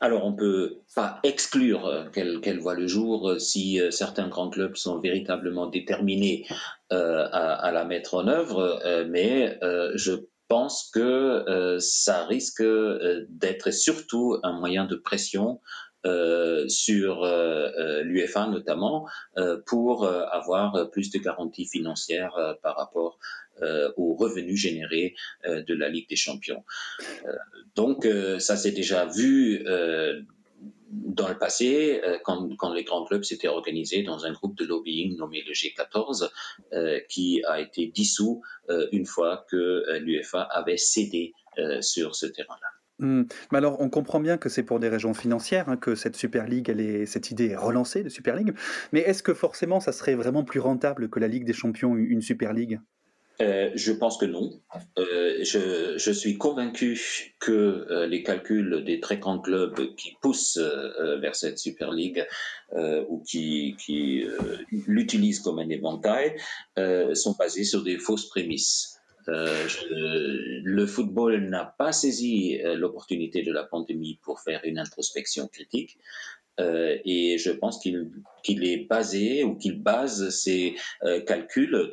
Alors, 0.00 0.26
on 0.26 0.34
peut 0.34 0.82
pas 0.94 1.20
exclure 1.22 2.10
qu'elle 2.12 2.58
voit 2.58 2.74
le 2.74 2.86
jour 2.86 3.36
si 3.40 3.80
certains 3.90 4.28
grands 4.28 4.50
clubs 4.50 4.76
sont 4.76 4.98
véritablement 4.98 5.66
déterminés 5.66 6.46
à, 6.90 7.70
la 7.72 7.84
mettre 7.86 8.14
en 8.14 8.28
œuvre, 8.28 8.82
mais 9.08 9.58
je 9.94 10.12
pense 10.48 10.90
que 10.92 11.78
ça 11.78 12.26
risque 12.26 12.64
d'être 13.28 13.70
surtout 13.70 14.36
un 14.42 14.58
moyen 14.58 14.84
de 14.84 14.96
pression 14.96 15.60
euh, 16.06 16.68
sur 16.68 17.24
euh, 17.24 17.68
euh, 17.78 18.02
l'UFA 18.02 18.46
notamment 18.46 19.08
pour 19.66 20.06
avoir 20.06 20.90
plus 20.90 21.10
de 21.10 21.18
garanties 21.18 21.66
financières 21.66 22.56
par 22.62 22.76
rapport 22.76 23.18
aux 23.96 24.14
revenus 24.14 24.58
générés 24.58 25.14
de 25.44 25.74
la 25.74 25.88
Ligue 25.88 26.08
des 26.08 26.16
Champions. 26.16 26.64
donc 27.74 28.06
ça 28.38 28.56
s'est 28.56 28.72
déjà 28.72 29.06
vu 29.06 29.64
dans 30.90 31.28
le 31.28 31.38
passé, 31.38 32.00
quand, 32.24 32.48
quand, 32.56 32.72
les 32.72 32.84
grands 32.84 33.04
clubs 33.04 33.24
s'étaient 33.24 33.48
organisés 33.48 34.02
dans 34.02 34.24
un 34.24 34.32
groupe 34.32 34.56
de 34.56 34.64
lobbying 34.64 35.16
nommé 35.16 35.42
le 35.46 35.52
G14, 35.52 36.30
qui 37.08 37.42
a 37.44 37.60
été 37.60 37.86
dissous 37.86 38.42
une 38.92 39.06
fois 39.06 39.44
que 39.50 39.98
l'UFA 39.98 40.42
avait 40.42 40.78
cédé 40.78 41.34
sur 41.80 42.14
ce 42.14 42.26
terrain-là. 42.26 42.75
Hmm. 42.98 43.24
Mais 43.52 43.58
alors, 43.58 43.80
on 43.80 43.90
comprend 43.90 44.20
bien 44.20 44.38
que 44.38 44.48
c'est 44.48 44.62
pour 44.62 44.80
des 44.80 44.88
raisons 44.88 45.14
financières 45.14 45.68
hein, 45.68 45.76
que 45.76 45.94
cette 45.94 46.16
Super 46.16 46.46
League, 46.46 46.70
elle 46.70 46.80
est, 46.80 47.06
cette 47.06 47.30
idée 47.30 47.48
est 47.48 47.56
relancée 47.56 48.02
de 48.02 48.08
Super 48.08 48.36
League. 48.36 48.54
Mais 48.92 49.00
est-ce 49.00 49.22
que 49.22 49.34
forcément, 49.34 49.80
ça 49.80 49.92
serait 49.92 50.14
vraiment 50.14 50.44
plus 50.44 50.60
rentable 50.60 51.10
que 51.10 51.20
la 51.20 51.28
Ligue 51.28 51.44
des 51.44 51.52
Champions, 51.52 51.94
une 51.96 52.22
Super 52.22 52.52
League? 52.52 52.80
Euh, 53.42 53.70
je 53.74 53.92
pense 53.92 54.16
que 54.16 54.24
non. 54.24 54.60
Euh, 54.98 55.38
je, 55.42 55.98
je, 55.98 56.10
suis 56.10 56.38
convaincu 56.38 57.34
que 57.38 57.52
euh, 57.52 58.06
les 58.06 58.22
calculs 58.22 58.82
des 58.84 58.98
très 59.00 59.18
grands 59.18 59.38
clubs 59.38 59.94
qui 59.96 60.16
poussent 60.22 60.58
euh, 60.58 61.18
vers 61.18 61.36
cette 61.36 61.58
Super 61.58 61.90
League 61.92 62.26
ou 63.08 63.22
qui, 63.22 63.76
qui 63.78 64.24
l'utilisent 64.88 65.38
comme 65.38 65.60
un 65.60 65.68
éventail 65.68 66.36
sont 67.14 67.36
basés 67.38 67.62
sur 67.62 67.84
des 67.84 67.96
fausses 67.96 68.28
prémices. 68.28 68.95
Euh, 69.28 69.66
le 70.62 70.86
football 70.86 71.48
n'a 71.48 71.74
pas 71.78 71.92
saisi 71.92 72.60
euh, 72.62 72.76
l'opportunité 72.76 73.42
de 73.42 73.52
la 73.52 73.64
pandémie 73.64 74.18
pour 74.22 74.40
faire 74.40 74.60
une 74.64 74.78
introspection 74.78 75.48
critique. 75.48 75.98
Euh, 76.58 76.96
et 77.04 77.36
je 77.36 77.50
pense 77.50 77.78
qu'il 77.80 78.64
est 78.64 78.88
basé 78.88 79.44
ou 79.44 79.56
qu'il 79.56 79.82
base 79.82 80.30
ses 80.30 80.74
calculs 81.26 81.92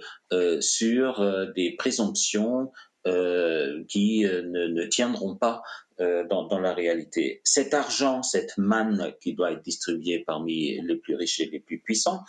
sur 0.62 1.52
des 1.54 1.76
présomptions 1.78 2.72
qui 3.06 4.22
ne, 4.24 4.68
ne, 4.68 4.86
tiendront 4.86 5.36
pas 5.36 5.62
dans, 6.00 6.48
dans, 6.48 6.60
la 6.60 6.74
réalité. 6.74 7.42
Cet 7.44 7.74
argent, 7.74 8.24
cette 8.24 8.58
manne 8.58 9.14
qui 9.22 9.34
doit 9.34 9.52
être 9.52 9.62
distribuée 9.62 10.24
parmi 10.26 10.82
les 10.82 10.96
plus 10.96 11.16
riches 11.16 11.40
et 11.40 11.46
les 11.46 11.60
plus 11.60 11.80
puissants, 11.80 12.24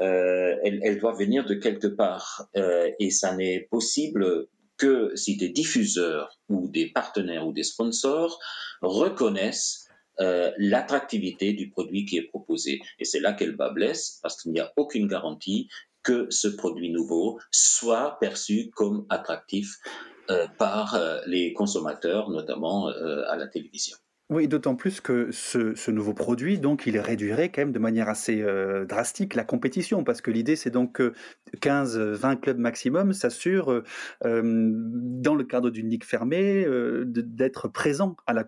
euh, 0.00 0.56
elle, 0.62 0.98
doit 0.98 1.14
venir 1.14 1.44
de 1.44 1.54
quelque 1.54 1.86
part. 1.86 2.48
Euh, 2.56 2.90
et 2.98 3.10
ça 3.10 3.34
n'est 3.34 3.60
possible 3.60 4.46
que 4.76 5.12
si 5.14 5.36
des 5.36 5.48
diffuseurs 5.48 6.38
ou 6.48 6.68
des 6.68 6.86
partenaires 6.86 7.46
ou 7.46 7.52
des 7.52 7.62
sponsors 7.62 8.38
reconnaissent 8.82 9.88
euh, 10.20 10.50
l'attractivité 10.58 11.52
du 11.52 11.70
produit 11.70 12.04
qui 12.04 12.18
est 12.18 12.28
proposé. 12.28 12.80
Et 12.98 13.04
c'est 13.04 13.20
là 13.20 13.32
qu'elle 13.32 13.56
va 13.56 13.70
blesse, 13.70 14.18
parce 14.22 14.40
qu'il 14.40 14.52
n'y 14.52 14.60
a 14.60 14.72
aucune 14.76 15.08
garantie 15.08 15.68
que 16.02 16.26
ce 16.30 16.48
produit 16.48 16.90
nouveau 16.90 17.38
soit 17.50 18.18
perçu 18.20 18.70
comme 18.74 19.06
attractif 19.08 19.78
euh, 19.88 20.15
par 20.58 20.94
euh, 20.94 21.20
les 21.26 21.52
consommateurs, 21.52 22.30
notamment 22.30 22.88
euh, 22.88 23.24
à 23.28 23.36
la 23.36 23.46
télévision. 23.46 23.96
Oui, 24.28 24.48
d'autant 24.48 24.74
plus 24.74 25.00
que 25.00 25.30
ce, 25.30 25.88
nouveau 25.92 26.12
produit, 26.12 26.58
donc, 26.58 26.84
il 26.88 26.98
réduirait 26.98 27.48
quand 27.48 27.60
même 27.60 27.70
de 27.70 27.78
manière 27.78 28.08
assez 28.08 28.42
euh, 28.42 28.84
drastique 28.84 29.36
la 29.36 29.44
compétition, 29.44 30.02
parce 30.02 30.20
que 30.20 30.32
l'idée, 30.32 30.56
c'est 30.56 30.70
donc 30.70 30.94
que 30.94 31.12
15-20 31.60 32.40
clubs 32.40 32.58
maximum 32.58 33.12
s'assurent, 33.12 33.82
euh, 34.24 34.42
dans 34.44 35.36
le 35.36 35.44
cadre 35.44 35.70
d'une 35.70 35.88
ligue 35.88 36.02
fermée, 36.02 36.64
euh, 36.66 37.04
d'être 37.06 37.68
présents 37.68 38.16
à 38.26 38.32
la, 38.32 38.44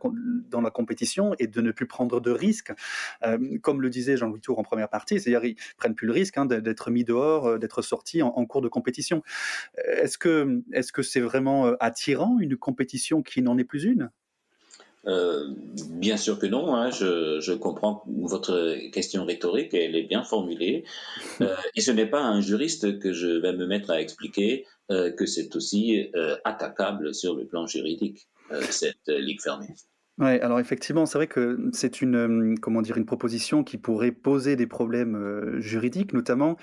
dans 0.51 0.61
la 0.61 0.71
compétition 0.73 1.37
et 1.39 1.47
de 1.47 1.61
ne 1.61 1.71
plus 1.71 1.87
prendre 1.87 2.21
de 2.21 2.33
risques. 2.33 2.73
comme 3.63 3.81
le 3.81 3.89
disait 3.89 4.17
Jean-Louis 4.17 4.41
Tour 4.41 4.59
en 4.59 4.65
première 4.65 4.89
partie, 4.89 5.21
c'est-à-dire 5.21 5.45
ils 5.45 5.57
prennent 5.77 5.95
plus 5.95 6.09
le 6.09 6.13
risque 6.13 6.39
hein, 6.39 6.47
d'être 6.47 6.91
mis 6.91 7.05
dehors, 7.05 7.57
d'être 7.61 7.83
sortis 7.83 8.21
en, 8.23 8.47
cours 8.47 8.63
de 8.63 8.69
compétition. 8.69 9.23
Est-ce 9.87 10.19
que 10.19 10.61
est-ce 10.73 10.91
que 10.93 11.03
c'est 11.03 11.21
vraiment 11.21 11.73
attirant 11.79 12.39
une 12.41 12.57
compétition 12.57 13.23
qui 13.23 13.43
n'en 13.43 13.59
est 13.59 13.65
plus 13.65 13.85
une? 13.85 14.11
Euh, 15.09 15.49
bien 15.91 16.17
sûr 16.17 16.39
que 16.39 16.47
non. 16.47 16.75
Hein. 16.75 16.91
je, 16.91 17.53
comprends 17.55 18.05
votre 18.07 18.77
question 18.91 19.25
rhétorique, 19.25 19.75
elle 19.75 19.97
est 19.97 20.03
bien 20.03 20.23
formulée. 20.23 20.85
Euh, 21.41 21.55
et 21.75 21.81
ce 21.81 21.91
n'est 21.91 22.07
pas 22.07 22.21
un 22.21 22.41
juriste 22.41 22.99
que 22.99 23.13
je 23.13 23.29
vais 23.29 23.53
me 23.53 23.67
mettre 23.67 23.91
à 23.91 24.01
expliquer 24.01 24.67
euh, 24.91 25.11
que 25.11 25.25
c'est 25.27 25.55
aussi 25.57 26.11
attaquable 26.45 27.15
sur 27.15 27.35
le 27.35 27.47
plan 27.47 27.67
juridique, 27.67 28.29
cette 28.71 29.09
ligue 29.09 29.41
fermée. 29.41 29.75
Ouais, 30.19 30.41
alors 30.41 30.59
effectivement, 30.59 31.07
c'est 31.07 31.17
vrai 31.17 31.29
que 31.29 31.71
c'est 31.73 32.01
une, 32.03 32.17
euh, 32.17 32.55
comment 32.61 32.83
dire, 32.83 32.97
une 32.97 33.07
proposition 33.07 33.63
qui 33.63 33.79
pourrait 33.79 34.11
poser 34.11 34.57
des 34.57 34.67
problèmes 34.67 35.15
euh, 35.15 35.61
juridiques, 35.61 36.13
notamment, 36.13 36.57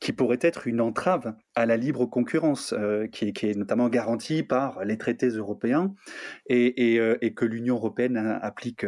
qui 0.00 0.12
pourrait 0.12 0.40
être 0.40 0.66
une 0.66 0.80
entrave 0.80 1.34
à 1.54 1.64
la 1.64 1.76
libre 1.76 2.06
concurrence, 2.06 2.74
euh, 2.76 3.06
qui, 3.06 3.26
est, 3.26 3.56
notamment 3.56 3.88
garantie 3.88 4.42
par 4.42 4.84
les 4.84 4.98
traités 4.98 5.28
européens 5.28 5.94
et 6.48 7.34
que 7.36 7.44
l'Union 7.44 7.76
européenne 7.76 8.16
applique 8.42 8.84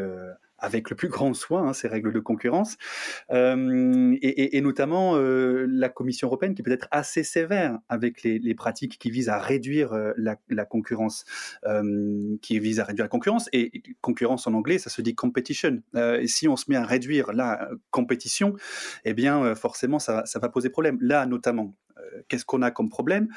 avec 0.61 0.90
le 0.90 0.97
plus 0.97 1.09
grand 1.09 1.35
soin 1.35 1.69
hein, 1.69 1.73
ces 1.73 1.88
règles 1.88 2.12
de 2.12 2.21
concurrence, 2.21 2.76
euh, 3.31 4.17
et, 4.23 4.61
notamment 4.61 5.17
euh, 5.17 5.67
la 5.69 5.88
Commission 5.88 6.29
européenne 6.29 6.55
qui 6.55 6.62
peut 6.62 6.71
être 6.71 6.88
assez 6.90 7.23
sévère 7.23 7.79
avec 7.88 8.23
les, 8.23 8.55
pratiques 8.55 8.99
qui 8.99 9.11
visent 9.11 9.29
à 9.29 9.38
réduire 9.38 9.93
euh, 9.93 10.12
la, 10.17 10.64
concurrence, 10.64 11.25
qui 12.43 12.59
visent 12.59 12.81
à 12.81 12.85
réduire 12.85 13.05
la 13.05 13.09
concurrence, 13.09 13.49
et 13.52 13.83
concurrence 14.00 14.47
en 14.47 14.55
anglais, 14.55 14.79
ça 14.79 14.90
se 14.90 15.00
dit 15.02 15.14
competition. 15.14 15.83
et 15.95 16.26
si 16.26 16.49
on 16.49 16.57
se 16.57 16.67
met 16.69 16.76
à 16.76 16.85
réduire 16.85 17.33
la 17.33 17.71
compétition, 17.90 18.55
eh 19.05 19.14
bien 19.14 19.55
forcément 19.55 19.99
ça, 19.99 20.25
va 20.35 20.49
poser 20.49 20.69
problème. 20.69 20.99
Là 21.00 21.26
notamment, 21.26 21.75
qu'est-ce 22.29 22.45
qu'on 22.45 22.62
a 22.62 22.71
comme 22.71 22.88
problème? 22.88 23.29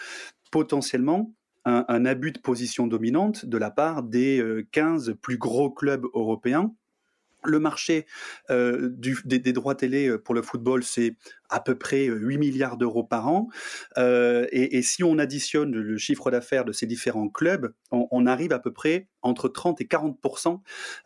Potentiellement, 0.51 1.33
un, 1.65 2.05
abus 2.05 2.31
de 2.31 2.39
position 2.39 2.87
dominante 2.87 3.45
de 3.45 3.57
la 3.57 3.71
part 3.71 4.03
des 4.03 4.65
15 4.71 5.15
plus 5.21 5.37
gros 5.37 5.71
clubs 5.71 6.05
européens 6.13 6.73
le 7.45 7.59
marché 7.59 8.05
euh, 8.49 8.89
des, 8.93 9.53
droits 9.53 9.75
télé 9.75 10.07
euh, 10.07 10.17
pour 10.17 10.35
le 10.35 10.41
football, 10.41 10.83
c'est 10.83 11.15
à 11.49 11.59
peu 11.59 11.75
près 11.75 12.05
8 12.05 12.37
milliards 12.37 12.77
d'euros 12.77 13.03
par 13.03 13.27
an. 13.27 13.49
Euh, 13.97 14.47
et, 14.51 14.81
si 14.81 15.03
on 15.03 15.19
additionne 15.19 15.71
le 15.71 15.97
chiffre 15.97 16.31
d'affaires 16.31 16.65
de 16.65 16.71
ces 16.71 16.87
différents 16.87 17.29
clubs, 17.29 17.73
on, 17.91 18.25
arrive 18.25 18.53
à 18.53 18.59
peu 18.59 18.73
près 18.73 19.07
entre 19.21 19.49
30 19.49 19.79
et 19.81 19.85
40% 19.85 20.59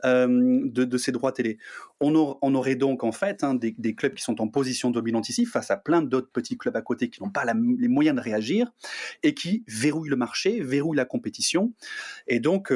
de, 0.06 0.98
ces 0.98 1.12
droits 1.12 1.34
télé. 1.34 1.58
On, 2.00 2.16
aurait 2.16 2.76
donc 2.76 3.04
en 3.04 3.12
fait 3.12 3.44
hein, 3.44 3.56
des, 3.56 3.96
clubs 3.96 4.14
qui 4.14 4.24
sont 4.24 4.40
en 4.42 4.48
position 4.48 4.90
dominante 4.90 5.28
ici 5.28 5.46
face 5.46 5.70
à 5.70 5.76
plein 5.76 6.02
d'autres 6.02 6.32
petits 6.32 6.58
clubs 6.58 6.78
à 6.78 6.82
côté 6.82 7.10
qui 7.10 7.22
n'ont 7.22 7.30
pas 7.30 7.44
les 7.46 7.88
moyens 7.88 8.16
de 8.16 8.22
réagir 8.22 8.72
et 9.24 9.34
qui 9.34 9.66
verrouillent 9.68 10.10
le 10.10 10.16
marché, 10.16 10.62
verrouillent 10.62 10.96
la 10.96 11.06
compétition. 11.06 11.74
Et 12.28 12.40
donc 12.40 12.72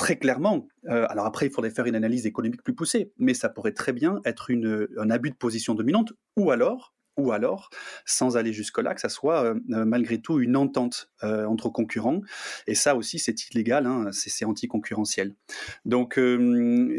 très 0.00 0.16
clairement, 0.16 0.66
euh, 0.88 1.04
alors 1.10 1.26
après, 1.26 1.44
il 1.44 1.52
faudrait 1.52 1.68
faire 1.68 1.84
une 1.84 1.94
analyse 1.94 2.24
économique 2.24 2.62
plus 2.62 2.74
poussée, 2.74 3.12
mais 3.18 3.34
ça 3.34 3.50
pourrait 3.50 3.72
très 3.72 3.92
bien 3.92 4.22
être 4.24 4.50
un 4.96 5.10
abus 5.10 5.28
de 5.28 5.36
position 5.36 5.74
dominante, 5.74 6.14
ou 6.38 6.50
alors, 6.50 6.94
ou 7.18 7.32
alors, 7.32 7.68
sans 8.06 8.38
aller 8.38 8.54
jusque-là, 8.54 8.94
que 8.94 9.00
ça 9.02 9.10
soit 9.10 9.44
euh, 9.44 9.60
euh, 9.72 9.84
malgré 9.84 10.18
tout 10.18 10.40
une 10.40 10.56
entente 10.56 11.10
entre 11.22 11.68
concurrents. 11.68 12.22
Et 12.66 12.74
ça 12.74 12.96
aussi, 12.96 13.18
c'est 13.18 13.50
illégal, 13.50 13.84
hein, 13.84 14.06
c'est 14.10 14.46
anticoncurrentiel. 14.46 15.34
Donc, 15.84 16.18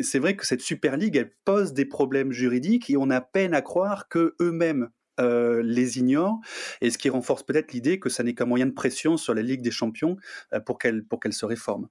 c'est 0.03 0.20
vrai 0.20 0.36
que 0.36 0.46
cette 0.46 0.62
Super 0.62 0.96
League, 0.96 1.15
elle 1.15 1.34
pose 1.43 1.74
des 1.74 1.86
problèmes 1.86 2.31
juridiques 2.31 2.91
et 2.91 2.98
on 2.98 3.10
a 3.10 3.20
peine 3.20 3.55
à 3.55 3.63
croire 3.63 4.10
que 4.10 4.36
eux-mêmes 4.39 4.89
euh, 5.20 5.62
les 5.62 6.00
ignore, 6.00 6.39
et 6.80 6.89
ce 6.89 6.98
qui 6.98 7.10
renforce 7.10 7.44
peut-être 7.44 7.74
l'idée 7.74 8.00
que 8.00 8.08
ça 8.08 8.24
n'est 8.24 8.34
qu'un 8.34 8.46
moyen 8.46 8.65
de 8.65 8.72
pression 8.72 9.18
sur 9.18 9.34
la 9.34 9.41
Ligue 9.41 9.62
des 9.62 9.70
Champions 9.70 10.15
euh, 10.53 10.62
pour 10.62 10.77
qu'elle 10.79 11.03
pour 11.03 11.20
qu'elle 11.20 11.33
se 11.33 11.46
réforme. 11.46 11.90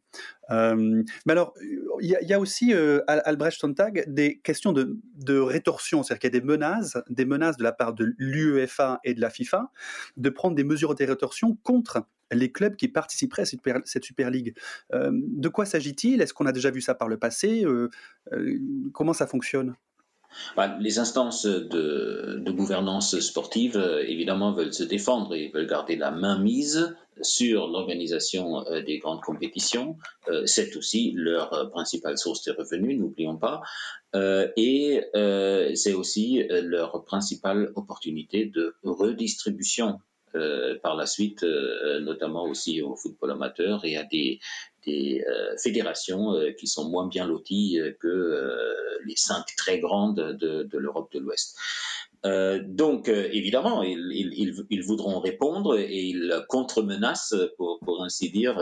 Euh, 0.51 1.03
mais 1.27 1.33
alors, 1.33 1.53
il 2.01 2.09
y, 2.09 2.33
a 2.33 2.41
aussi 2.41 2.73
Albrecht 3.07 3.61
Sontag 3.61 4.05
des 4.09 4.39
questions 4.39 4.73
de, 4.73 4.99
de 5.17 5.39
rétorsion, 5.39 6.03
c'est-à-dire 6.03 6.21
qu'il 6.21 6.35
y 6.35 6.37
a 6.37 6.41
des 6.41 6.47
menaces, 6.47 6.97
des 7.11 7.27
menaces 7.27 7.59
de 7.59 7.63
la 7.63 7.73
part 7.73 7.93
de 7.93 8.15
l'UEFA 8.17 9.01
et 9.05 9.13
de 9.13 9.21
la 9.21 9.29
FIFA 9.29 9.71
de 10.17 10.31
prendre 10.31 10.57
des 10.57 10.65
mesures 10.65 10.95
de 10.95 11.05
rétorsion 11.05 11.59
contre 11.63 12.07
les 12.33 12.51
clubs 12.51 12.75
qui 12.75 12.89
participeraient 12.89 13.43
à 13.43 13.45
cette 13.45 13.61
Super, 13.61 13.81
cette 13.85 14.05
super 14.05 14.31
League. 14.31 14.57
de 14.93 15.49
quoi 15.49 15.67
s'agit-il? 15.67 16.23
Est-ce 16.23 16.33
qu'on 16.33 16.47
a 16.47 16.53
déjà 16.53 16.71
vu 16.71 16.81
ça 16.81 16.95
par 16.95 17.09
le 17.09 17.19
passé? 17.19 17.65
Comment 18.93 19.13
ça 19.13 19.27
fonctionne? 19.27 19.77
Les 20.81 20.99
instances 20.99 21.47
de, 21.47 22.51
gouvernance 22.51 23.19
sportive, 23.21 23.77
euh, 23.77 24.05
évidemment, 24.07 24.53
veulent 24.53 24.75
se 24.75 24.85
défendre 24.85 25.35
et 25.35 25.49
veulent 25.49 25.67
garder 25.67 25.97
la 25.97 26.11
main 26.11 26.39
mise 26.39 26.97
sur 27.23 27.69
l'organisation 27.69 28.67
euh, 28.67 28.83
des 28.83 28.99
grandes 28.99 29.21
compétitions. 29.21 29.97
Euh, 30.29 30.43
c'est 30.47 30.77
aussi 30.77 31.13
leur 31.15 31.71
principale 31.71 32.19
source 32.19 32.45
de 32.45 32.53
revenus, 32.53 32.99
n'oublions 32.99 33.37
pas. 33.37 33.63
et 34.57 35.03
c'est 35.75 35.95
aussi 35.95 36.45
leur 36.51 37.05
principale 37.05 37.71
opportunité 37.77 38.47
de 38.47 38.75
redistribution 38.83 40.01
par 40.83 40.95
la 40.97 41.07
suite, 41.07 41.45
notamment 42.03 42.45
aussi 42.45 42.83
au 42.83 42.97
football 42.97 43.33
amateur 43.33 43.85
et 43.85 43.97
à 43.97 44.05
des, 44.05 44.39
des 44.87 45.25
euh, 45.29 45.57
fédérations 45.63 46.35
euh, 46.35 46.53
qui 46.53 46.67
sont 46.67 46.89
moins 46.89 47.07
bien 47.07 47.27
loties 47.27 47.79
euh, 47.79 47.93
que 48.01 48.41
les 49.05 49.17
cinq 49.17 49.45
très 49.57 49.79
grandes 49.79 50.37
de, 50.39 50.79
l'Europe 50.79 51.11
de 51.13 51.21
l'Ouest. 51.21 51.57
donc, 52.23 53.09
évidemment, 53.09 53.83
ils, 53.83 54.83
voudront 54.87 55.21
répondre 55.21 55.79
et 55.79 56.03
ils 56.03 56.45
contre-menacent, 56.49 57.35
pour, 57.57 58.03
ainsi 58.05 58.31
dire, 58.31 58.61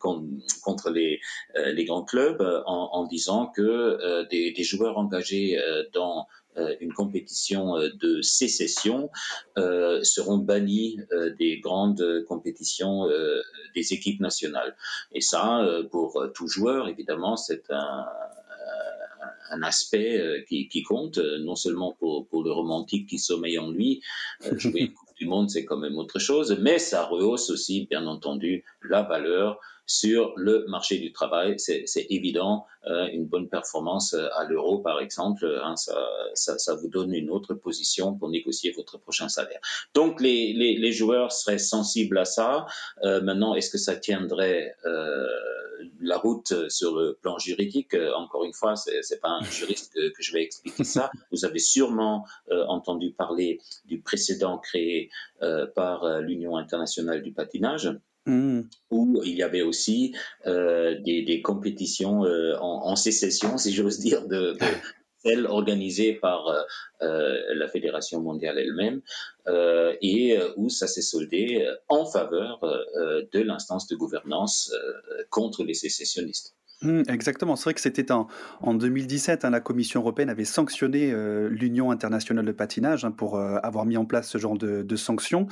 contre 0.00 0.90
les, 0.90 1.20
grands 1.84 2.02
clubs 2.02 2.42
en, 2.66 3.06
disant 3.06 3.46
que 3.54 4.26
des, 4.30 4.64
joueurs 4.64 4.98
engagés 4.98 5.60
dans 5.92 6.26
une 6.80 6.92
compétition 6.92 7.76
euh, 7.76 7.90
de 8.00 8.22
sécession 8.22 9.10
euh, 9.58 10.02
seront 10.02 10.38
bannis 10.38 10.98
des 11.38 11.58
grandes 11.58 12.24
compétitions 12.28 13.06
des 13.74 13.92
équipes 13.92 14.20
nationales. 14.20 14.76
Et 15.12 15.20
ça, 15.20 15.66
pour 15.90 16.22
tout 16.34 16.48
joueur, 16.48 16.88
évidemment, 16.88 17.36
c'est 17.36 17.70
un, 17.70 18.06
un 19.50 19.62
aspect 19.62 20.44
qui, 20.48 20.68
qui, 20.68 20.82
compte, 20.82 21.18
non 21.18 21.56
seulement 21.56 21.96
pour, 21.98 22.26
pour, 22.28 22.42
le 22.42 22.52
romantique 22.52 23.08
qui 23.08 23.18
sommeille 23.18 23.58
en 23.58 23.70
lui, 23.70 24.02
jouer 24.52 24.80
une 24.80 24.92
Coupe 24.92 25.14
du 25.16 25.26
Monde, 25.26 25.50
c'est 25.50 25.64
quand 25.64 25.78
même 25.78 25.96
autre 25.96 26.18
chose, 26.18 26.56
mais 26.60 26.78
ça 26.78 27.04
rehausse 27.04 27.50
aussi, 27.50 27.86
bien 27.86 28.06
entendu, 28.06 28.64
la 28.82 29.02
valeur 29.02 29.60
sur 29.86 30.32
le 30.36 30.66
marché 30.66 30.98
du 30.98 31.12
travail. 31.12 31.54
C'est 31.58 32.06
évident, 32.10 32.66
euh, 32.86 33.06
une 33.12 33.26
bonne 33.26 33.48
performance 33.48 34.14
euh, 34.14 34.28
à 34.34 34.44
l'euro, 34.44 34.78
par 34.78 35.00
exemple, 35.00 35.46
hein, 35.62 35.76
ça, 35.76 35.96
ça, 36.34 36.58
ça, 36.58 36.74
vous 36.74 36.88
donne 36.88 37.14
une 37.14 37.30
autre 37.30 37.54
position 37.54 38.14
pour 38.14 38.28
négocier 38.28 38.72
votre 38.72 38.98
prochain 38.98 39.28
salaire. 39.28 39.60
Donc, 39.94 40.20
les, 40.20 40.52
les, 40.52 40.76
les 40.76 40.92
joueurs 40.92 41.32
seraient 41.32 41.58
sensibles 41.58 42.18
à 42.18 42.24
ça. 42.24 42.66
Euh, 43.04 43.20
maintenant, 43.20 43.54
est-ce 43.54 43.70
que 43.70 43.78
ça 43.78 43.96
tiendrait 43.96 44.74
euh, 44.84 45.26
la 46.00 46.18
route 46.18 46.68
sur 46.68 46.96
le 46.96 47.14
plan 47.20 47.38
juridique? 47.38 47.96
Encore 48.16 48.44
une 48.44 48.54
fois, 48.54 48.74
c'est 48.76 49.20
pas 49.20 49.30
un 49.30 49.42
juriste 49.50 49.92
que, 49.94 50.08
que, 50.08 50.22
je 50.22 50.32
vais 50.32 50.42
expliquer 50.42 50.84
ça. 50.84 51.10
Vous 51.30 51.44
avez 51.44 51.58
sûrement 51.58 52.24
entendu 52.50 53.12
parler 53.12 53.60
du 53.84 54.00
précédent 54.00 54.58
créé 54.58 55.10
par 55.74 56.20
l'Union 56.20 56.56
internationale 56.56 57.22
du 57.22 57.32
patinage 57.32 57.90
Mmh. 58.26 58.62
où 58.90 59.22
il 59.24 59.36
y 59.36 59.44
avait 59.44 59.62
aussi 59.62 60.12
euh, 60.46 60.98
des, 60.98 61.42
compétitions 61.42 62.24
euh, 62.24 62.56
en, 62.58 62.96
sécession, 62.96 63.56
si 63.56 63.72
j'ose 63.72 64.00
dire, 64.00 64.26
de, 64.26 64.56
celles 65.24 65.46
organisées 65.46 66.14
par 66.14 66.48
euh, 67.02 67.54
la 67.54 67.68
Fédération 67.68 68.20
mondiale 68.20 68.58
elle-même, 68.58 69.00
et 70.02 70.36
où 70.56 70.68
ça 70.70 70.88
s'est 70.88 71.02
soldé 71.02 71.64
en 71.88 72.04
faveur 72.04 72.58
de 73.32 73.40
l'instance 73.40 73.86
de 73.86 73.94
gouvernance 73.94 74.72
contre 75.30 75.62
les 75.62 75.74
sécessionnistes. 75.74 76.56
Mmh, 76.82 77.04
exactement, 77.08 77.56
c'est 77.56 77.64
vrai 77.64 77.74
que 77.74 77.80
c'était 77.80 78.12
en, 78.12 78.26
en 78.60 78.74
2017, 78.74 79.46
hein, 79.46 79.50
la 79.50 79.60
Commission 79.60 80.00
européenne 80.00 80.28
avait 80.28 80.44
sanctionné 80.44 81.10
euh, 81.10 81.48
l'Union 81.48 81.90
internationale 81.90 82.44
de 82.44 82.52
patinage 82.52 83.06
hein, 83.06 83.12
pour 83.12 83.36
euh, 83.38 83.56
avoir 83.62 83.86
mis 83.86 83.96
en 83.96 84.04
place 84.04 84.28
ce 84.28 84.36
genre 84.36 84.58
de, 84.58 84.82
de 84.82 84.96
sanctions, 84.96 85.46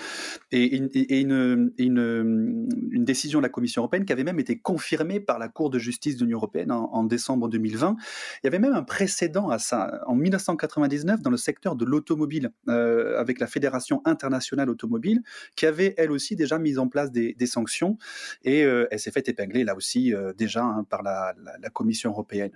et, 0.52 0.76
une, 0.76 1.72
une, 1.78 3.04
décision 3.04 3.38
de 3.38 3.42
la 3.42 3.48
Commission 3.48 3.80
européenne 3.80 4.04
qui 4.04 4.12
avait 4.12 4.24
même 4.24 4.38
été 4.38 4.58
confirmée 4.58 5.18
par 5.18 5.38
la 5.38 5.48
Cour 5.48 5.70
de 5.70 5.78
justice 5.78 6.18
de 6.18 6.24
l'Union 6.24 6.36
européenne 6.36 6.70
en, 6.70 6.92
en, 6.92 7.04
décembre 7.04 7.48
2020. 7.48 7.96
Il 8.42 8.46
y 8.46 8.48
avait 8.48 8.58
même 8.58 8.74
un 8.74 8.82
précédent 8.82 9.48
à 9.48 9.58
ça, 9.58 10.02
en 10.06 10.14
1999, 10.16 11.22
dans 11.22 11.30
le 11.30 11.38
secteur 11.38 11.74
de 11.74 11.86
l'automobile, 11.86 12.50
euh, 12.68 13.18
avec 13.18 13.40
la 13.40 13.46
Fédération 13.46 14.02
internationale 14.04 14.68
automobile, 14.68 15.22
qui 15.56 15.64
avait 15.64 15.94
elle 15.96 16.12
aussi 16.12 16.36
déjà 16.36 16.58
mis 16.58 16.76
en 16.76 16.88
place 16.88 17.10
des, 17.10 17.32
des 17.32 17.46
sanctions, 17.46 17.96
et 18.44 18.60
elle 18.60 18.98
s'est 18.98 19.10
fait 19.10 19.26
épingler 19.26 19.64
là 19.64 19.74
aussi 19.74 20.12
déjà 20.36 20.64
hein, 20.64 20.84
par 20.88 21.02
la 21.02 21.13
la, 21.14 21.70
Commission 21.70 22.10
européenne. 22.10 22.52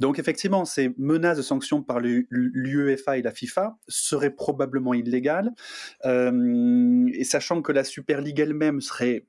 Donc 0.00 0.18
effectivement, 0.18 0.64
ces 0.64 0.94
menaces 0.96 1.36
de 1.36 1.42
sanctions 1.42 1.82
par 1.82 2.00
l'UEFA 2.00 3.18
et 3.18 3.22
la 3.22 3.30
FIFA 3.30 3.76
seraient 3.88 4.30
probablement 4.30 4.94
illégales, 4.94 5.50
euh, 6.04 7.06
et 7.12 7.24
sachant 7.24 7.62
que 7.62 7.72
la 7.72 7.84
Super 7.84 8.20
League 8.20 8.40
elle-même 8.40 8.80
serait 8.80 9.26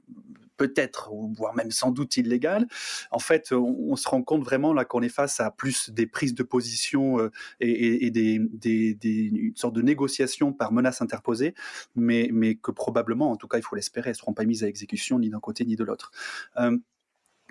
peut-être, 0.58 1.12
voire 1.36 1.56
même 1.56 1.72
sans 1.72 1.92
doute 1.92 2.18
illégale. 2.18 2.68
En 3.12 3.20
fait, 3.20 3.52
on, 3.52 3.96
se 3.96 4.08
rend 4.08 4.24
compte 4.24 4.44
vraiment 4.44 4.74
là 4.74 4.86
qu'on 4.86 5.02
est 5.02 5.10
face 5.10 5.40
à 5.40 5.52
plus 5.52 5.90
des 5.90 6.08
prises 6.08 6.36
de 6.36 6.44
position 6.44 7.20
euh, 7.20 7.32
et, 7.60 8.12
des, 8.12 8.36
une 8.36 9.56
sorte 9.56 9.76
de 9.76 9.82
négociation 9.82 10.54
par 10.54 10.72
menace 10.72 11.02
interposée, 11.02 11.54
mais, 11.96 12.30
mais 12.32 12.56
que 12.56 12.72
probablement, 12.72 13.32
en 13.32 13.36
tout 13.36 13.48
cas, 13.48 13.58
il 13.58 13.64
faut 13.64 13.76
l'espérer, 13.76 14.10
elles 14.10 14.16
ne 14.16 14.20
seront 14.20 14.34
pas 14.34 14.46
mises 14.46 14.64
à 14.64 14.68
exécution 14.68 15.20
ni 15.20 15.30
d'un 15.30 15.40
côté 15.40 15.66
ni 15.66 15.76
de 15.76 15.84
l'autre. 15.84 16.12
Euh, 16.58 16.78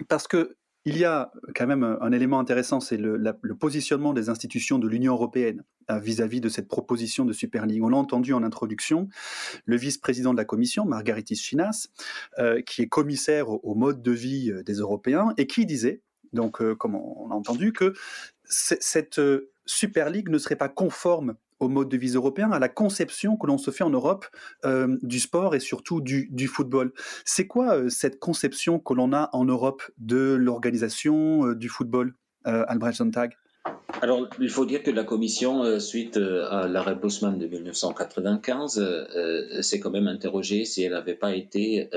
parce 0.09 0.27
que 0.27 0.57
il 0.85 0.99
y 0.99 1.05
a 1.05 1.33
quand 1.55 1.66
même 1.66 1.97
un 2.01 2.12
élément 2.12 2.38
intéressant, 2.38 2.81
c'est 2.81 2.97
le, 2.97 3.35
positionnement 3.59 4.12
des 4.12 4.29
institutions 4.29 4.79
de 4.79 4.87
l'Union 4.87 5.14
européenne 5.14 5.64
euh, 5.90 5.99
vis-à-vis 5.99 6.38
-vis 6.38 6.42
de 6.42 6.49
cette 6.49 6.68
proposition 6.68 7.25
de 7.25 7.33
Super 7.33 7.66
League. 7.66 7.83
On 7.83 7.88
l'a 7.88 7.97
entendu 7.97 8.33
en 8.33 8.42
introduction, 8.42 9.09
le 9.64 9.77
vice-président 9.77 10.33
de 10.33 10.38
la 10.38 10.44
Commission, 10.44 10.85
Margaritis 10.85 11.37
Chinas, 11.37 11.88
euh, 12.38 12.61
qui 12.62 12.83
est 12.83 12.88
commissaire 12.88 13.49
au, 13.49 13.75
mode 13.75 14.03
de 14.03 14.12
vie 14.12 14.51
euh, 14.51 14.62
des 14.62 14.75
Européens, 14.75 15.33
et 15.37 15.47
qui 15.47 15.66
disait, 15.66 16.03
donc 16.35 16.61
euh, 16.61 16.75
comme 16.75 16.97
on 16.97 17.31
a 17.31 17.35
entendu, 17.35 17.73
que 17.73 17.94
cette 18.44 19.18
euh, 19.18 19.51
Super 19.66 20.11
League 20.11 20.29
ne 20.29 20.38
serait 20.38 20.57
pas 20.57 20.68
conforme 20.68 21.37
au 21.61 21.69
mode 21.69 21.88
de 21.88 21.97
vie 21.97 22.14
européen, 22.14 22.51
à 22.51 22.59
la 22.59 22.69
conception 22.69 23.37
que 23.37 23.47
l'on 23.47 23.59
se 23.59 23.71
fait 23.71 23.85
en 23.85 23.90
Europe 23.90 24.27
euh, 24.64 24.97
du 25.03 25.21
sport 25.21 25.55
et 25.55 25.61
surtout 25.61 26.01
du, 26.01 26.49
football. 26.49 26.93
C'est 27.25 27.47
quoi 27.47 27.77
euh, 27.77 27.88
cette 27.88 28.19
conception 28.19 28.79
que 28.79 28.95
l'on 28.95 29.12
a 29.12 29.31
en 29.33 29.45
Europe 29.45 29.83
de 29.99 30.35
l'organisation 30.35 31.47
euh, 31.47 31.55
du 31.55 31.69
football, 31.69 32.14
Albrecht 32.45 32.99
Sonntag 32.99 33.37
alors, 34.03 34.29
il 34.40 34.50
faut 34.50 34.66
dire 34.66 34.83
que 34.83 34.90
la 34.90 35.05
Commission, 35.05 35.62
euh, 35.62 35.79
suite 35.79 36.16
euh, 36.16 36.46
à 36.50 36.66
l'arrêt 36.66 36.94
Bosman 36.96 37.38
de 37.38 37.46
1995, 37.46 38.79
euh, 38.79 39.62
s'est 39.62 39.81
quand 39.81 39.90
même 39.90 40.09
interrogée 40.09 40.64
si 40.64 40.83
elle 40.83 40.92
n'avait 40.92 41.14
pas 41.14 41.35
été 41.35 41.88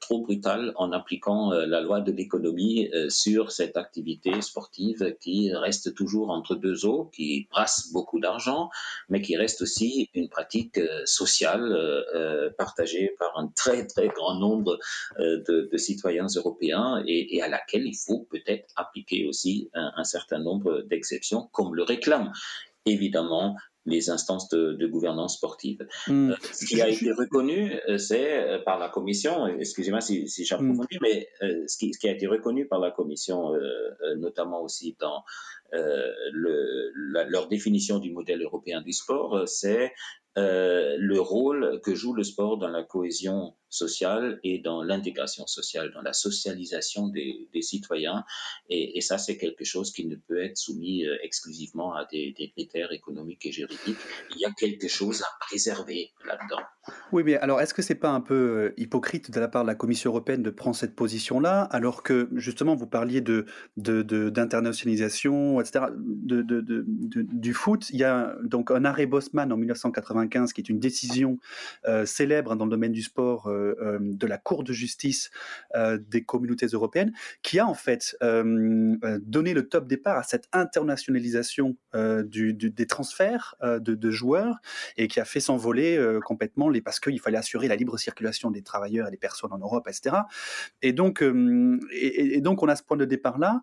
trop 0.00 0.20
brutale 0.20 0.72
en 0.76 0.92
appliquant 0.92 1.50
la 1.50 1.80
loi 1.80 2.00
de 2.00 2.12
l'économie 2.12 2.90
sur 3.08 3.50
cette 3.50 3.76
activité 3.76 4.40
sportive 4.42 5.16
qui 5.20 5.52
reste 5.52 5.94
toujours 5.94 6.30
entre 6.30 6.54
deux 6.54 6.86
eaux, 6.86 7.10
qui 7.12 7.48
brasse 7.50 7.90
beaucoup 7.92 8.20
d'argent, 8.20 8.68
mais 9.08 9.20
qui 9.20 9.36
reste 9.36 9.62
aussi 9.62 10.10
une 10.14 10.28
pratique 10.28 10.80
sociale 11.04 12.54
partagée 12.58 13.14
par 13.18 13.38
un 13.38 13.48
très 13.48 13.86
très 13.86 14.08
grand 14.08 14.34
nombre 14.38 14.78
de, 15.18 15.76
citoyens 15.76 16.26
européens 16.34 17.02
et, 17.06 17.36
et, 17.36 17.42
à 17.42 17.48
laquelle 17.48 17.86
il 17.86 17.96
faut 17.96 18.26
peut-être 18.30 18.66
appliquer 18.76 19.26
aussi 19.26 19.70
un, 19.74 19.92
un 19.96 20.04
certain 20.04 20.38
nombre 20.38 20.82
d'exceptions 20.82 21.15
comme 21.52 21.74
le 21.74 21.82
réclament 21.82 22.32
évidemment 22.86 23.56
les 23.86 24.10
instances 24.10 24.48
de, 24.48 24.72
de 24.72 24.86
gouvernance 24.86 25.36
sportive. 25.36 25.86
Mmh. 26.08 26.30
Euh, 26.32 26.36
ce 26.52 26.66
qui 26.66 26.82
a 26.82 26.88
été 26.88 27.12
reconnu, 27.12 27.78
euh, 27.88 27.98
c'est 27.98 28.36
euh, 28.36 28.58
par 28.58 28.78
la 28.78 28.88
Commission, 28.88 29.46
excusez-moi 29.46 30.00
si, 30.00 30.28
si 30.28 30.44
j'approfondis, 30.44 30.96
mmh. 30.96 31.02
mais 31.02 31.28
euh, 31.42 31.64
ce, 31.68 31.78
qui, 31.78 31.94
ce, 31.94 31.98
qui, 31.98 32.08
a 32.08 32.12
été 32.12 32.26
reconnu 32.26 32.66
par 32.66 32.80
la 32.80 32.90
Commission, 32.90 33.52
notamment 34.16 34.60
aussi 34.62 34.96
dans 34.98 35.22
le, 35.72 36.92
la, 37.12 37.24
leur 37.24 37.48
définition 37.48 37.98
du 37.98 38.10
modèle 38.10 38.42
européen 38.42 38.82
du 38.82 38.92
sport, 38.92 39.48
c'est 39.48 39.92
le 40.36 41.18
rôle 41.18 41.80
que 41.82 41.94
joue 41.94 42.12
le 42.12 42.24
sport 42.24 42.58
dans 42.58 42.68
la 42.68 42.82
cohésion 42.82 43.54
sociale 43.68 44.40
et 44.42 44.58
dans 44.58 44.82
l'intégration 44.82 45.46
sociale, 45.46 45.92
dans 45.92 46.02
la 46.02 46.12
socialisation 46.12 47.08
des, 47.08 47.48
citoyens. 47.60 48.24
Et, 48.68 49.00
ça, 49.00 49.18
c'est 49.18 49.36
quelque 49.36 49.64
chose 49.64 49.92
qui 49.92 50.06
ne 50.06 50.16
peut 50.16 50.42
être 50.42 50.56
soumis 50.56 51.04
euh, 51.04 51.16
exclusivement 51.22 51.94
à 51.94 52.04
des, 52.04 52.34
critères 52.54 52.92
économiques 52.92 53.44
et 53.46 53.52
juridiques. 53.52 53.98
Il 54.34 54.40
y 54.40 54.44
a 54.44 54.52
quelque 54.52 54.88
chose 54.88 55.22
à 55.22 55.26
préserver 55.40 56.10
là-dedans. 56.24 56.62
Oui, 57.12 57.22
mais 57.24 57.36
alors 57.36 57.60
est-ce 57.60 57.74
que 57.74 57.82
c'est 57.82 57.96
pas 57.96 58.10
un 58.10 58.20
peu 58.20 58.34
euh, 58.34 58.74
hypocrite 58.76 59.30
de 59.30 59.40
la 59.40 59.48
part 59.48 59.62
de 59.62 59.68
la 59.68 59.74
Commission 59.74 60.10
européenne 60.10 60.42
de 60.42 60.50
prendre 60.50 60.76
cette 60.76 60.94
position-là, 60.94 61.62
alors 61.62 62.02
que 62.02 62.28
justement 62.34 62.76
vous 62.76 62.86
parliez 62.86 63.20
de 63.20 63.46
d'internationalisation, 63.76 65.60
etc., 65.60 65.86
du 65.96 67.54
foot? 67.54 67.90
Il 67.90 67.98
y 67.98 68.04
a 68.04 68.36
donc 68.44 68.70
un 68.70 68.84
arrêt 68.84 69.06
Bosman 69.06 69.52
en 69.52 69.56
1995 70.26 70.52
qui 70.52 70.60
est 70.60 70.68
une 70.68 70.78
décision 70.78 71.38
euh, 71.86 72.06
célèbre 72.06 72.56
dans 72.56 72.64
le 72.64 72.70
domaine 72.70 72.92
du 72.92 73.02
sport 73.02 73.48
euh, 73.48 73.74
euh, 73.80 73.98
de 74.00 74.26
la 74.26 74.38
Cour 74.38 74.64
de 74.64 74.72
justice 74.72 75.30
des 75.98 76.24
communautés 76.24 76.66
européennes, 76.66 77.12
qui 77.42 77.58
a 77.58 77.66
en 77.66 77.74
fait 77.74 78.16
donné 78.22 79.54
le 79.54 79.68
top 79.68 79.86
départ 79.86 80.16
à 80.16 80.22
cette 80.22 80.48
internationalisation 80.52 81.76
des 81.94 82.86
transferts 82.88 83.54
de, 83.62 84.10
joueurs 84.10 84.56
et 84.96 85.08
qui 85.08 85.20
a 85.20 85.24
fait 85.24 85.40
s'envoler 85.40 86.02
complètement 86.24 86.68
les 86.68 86.80
parce 86.80 87.00
qu'il 87.00 87.20
fallait 87.20 87.38
assurer 87.38 87.68
la 87.68 87.76
libre 87.76 87.98
circulation 87.98 88.50
des 88.50 88.62
travailleurs 88.62 89.08
et 89.08 89.10
des 89.10 89.16
personnes 89.16 89.52
en 89.52 89.58
Europe, 89.58 89.88
etc. 89.88 90.16
Et 90.82 90.92
donc, 90.92 91.22
et 91.92 92.40
donc 92.40 92.62
on 92.62 92.68
a 92.68 92.76
ce 92.76 92.82
point 92.82 92.96
de 92.96 93.04
départ 93.04 93.38
là. 93.38 93.62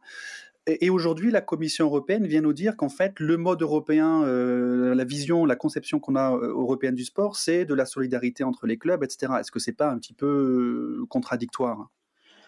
Et 0.65 0.89
aujourd'hui, 0.89 1.29
la 1.29 1.41
Commission 1.41 1.85
européenne 1.85 2.25
vient 2.25 2.41
nous 2.41 2.53
dire 2.53 2.77
qu'en 2.77 2.89
fait, 2.89 3.19
le 3.19 3.35
mode 3.35 3.61
européen, 3.61 4.23
euh, 4.23 4.95
la 4.95 5.03
vision, 5.03 5.45
la 5.45 5.57
conception 5.57 5.99
qu'on 5.99 6.15
a 6.15 6.33
euh, 6.33 6.47
européenne 6.47 6.95
du 6.95 7.03
sport, 7.03 7.35
c'est 7.35 7.65
de 7.65 7.73
la 7.73 7.85
solidarité 7.85 8.45
entre 8.45 8.65
les 8.65 8.77
clubs, 8.77 9.03
etc. 9.03 9.33
Est-ce 9.39 9.51
que 9.51 9.59
c'est 9.59 9.73
pas 9.73 9.89
un 9.89 9.97
petit 9.97 10.13
peu 10.13 10.25
euh, 10.25 11.05
contradictoire? 11.09 11.89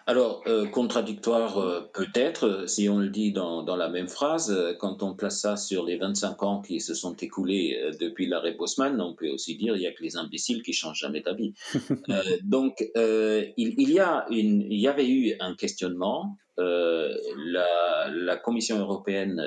Alors, 0.08 0.44
euh, 0.46 0.66
contradictoire 0.66 1.58
euh, 1.58 1.90
peut-être, 1.92 2.68
si 2.68 2.88
on 2.88 2.98
le 2.98 3.08
dit 3.08 3.32
dans, 3.32 3.64
dans, 3.64 3.74
la 3.74 3.88
même 3.88 4.06
phrase, 4.06 4.52
euh, 4.52 4.72
quand 4.78 5.02
on 5.02 5.14
place 5.14 5.40
ça 5.40 5.56
sur 5.56 5.84
les 5.84 5.96
25 5.96 6.42
ans 6.44 6.62
qui 6.62 6.80
se 6.80 6.94
sont 6.94 7.16
écoulés 7.16 7.76
depuis 7.98 8.28
l'arrêt 8.28 8.54
Bosman, 8.54 9.00
on 9.00 9.14
peut 9.14 9.28
aussi 9.30 9.56
dire 9.56 9.74
il 9.74 9.82
y 9.82 9.86
a 9.86 9.92
que 9.92 10.04
les 10.04 10.16
imbéciles 10.16 10.62
qui 10.62 10.72
changent 10.72 11.00
jamais 11.00 11.22
d'avis. 11.22 11.54
donc, 12.44 12.88
il, 12.94 13.74
il, 13.78 13.90
y 13.90 13.98
a 13.98 14.26
une, 14.30 14.62
il 14.62 14.78
y 14.78 14.86
avait 14.86 15.08
eu 15.08 15.34
un 15.40 15.56
questionnement. 15.56 16.36
La, 16.58 18.08
la, 18.10 18.36
Commission 18.36 18.78
européenne 18.78 19.44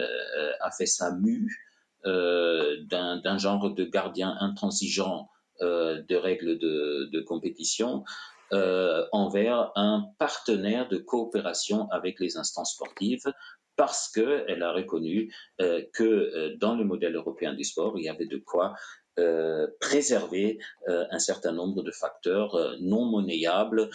a 0.60 0.72
fait 0.72 0.86
sa 0.86 1.12
mue 1.12 1.66
d'un 2.06 3.38
genre 3.38 3.74
de 3.74 3.84
gardien 3.84 4.36
intransigeant 4.40 5.30
de 5.62 6.16
règles 6.16 6.58
de, 6.60 7.10
de 7.12 7.22
compétition 7.22 8.04
euh, 8.52 9.06
envers 9.12 9.72
un 9.76 10.08
partenaire 10.18 10.88
de 10.88 10.98
coopération 10.98 11.88
avec 11.92 12.20
les 12.20 12.38
instances 12.38 12.74
sportives 12.74 13.32
parce 13.76 14.12
qu'elle 14.12 14.64
a 14.64 14.72
reconnu 14.72 15.32
euh, 15.62 15.84
que 15.94 16.04
euh, 16.04 16.56
dans 16.58 16.76
le 16.76 16.84
modèle 16.84 17.16
européen 17.16 17.54
du 17.54 17.64
sport, 17.64 17.94
il 17.98 18.06
y 18.06 18.10
avait 18.10 18.26
de 18.26 18.38
quoi 18.38 18.74
euh, 19.20 19.68
préserver 19.80 20.58
euh, 20.88 21.06
un 21.12 21.20
certain 21.20 21.52
nombre 21.52 21.84
de 21.84 21.92
facteurs 21.92 22.56
euh, 22.56 22.76
non 22.80 23.06
monnayables, 23.06 23.90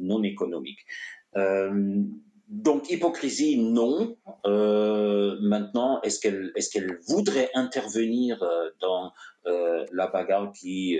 non 0.00 0.22
économiques. 0.22 0.84
Donc 2.48 2.90
hypocrisie, 2.90 3.58
non. 3.58 4.16
maintenant, 4.44 6.00
est-ce 6.02 6.20
qu'elle 6.20 6.52
est 6.54 6.72
qu'elle 6.72 6.98
voudrait 7.08 7.50
intervenir 7.54 8.42
dans 8.80 9.12
la 9.44 10.06
bagarre 10.08 10.52
qui 10.52 10.98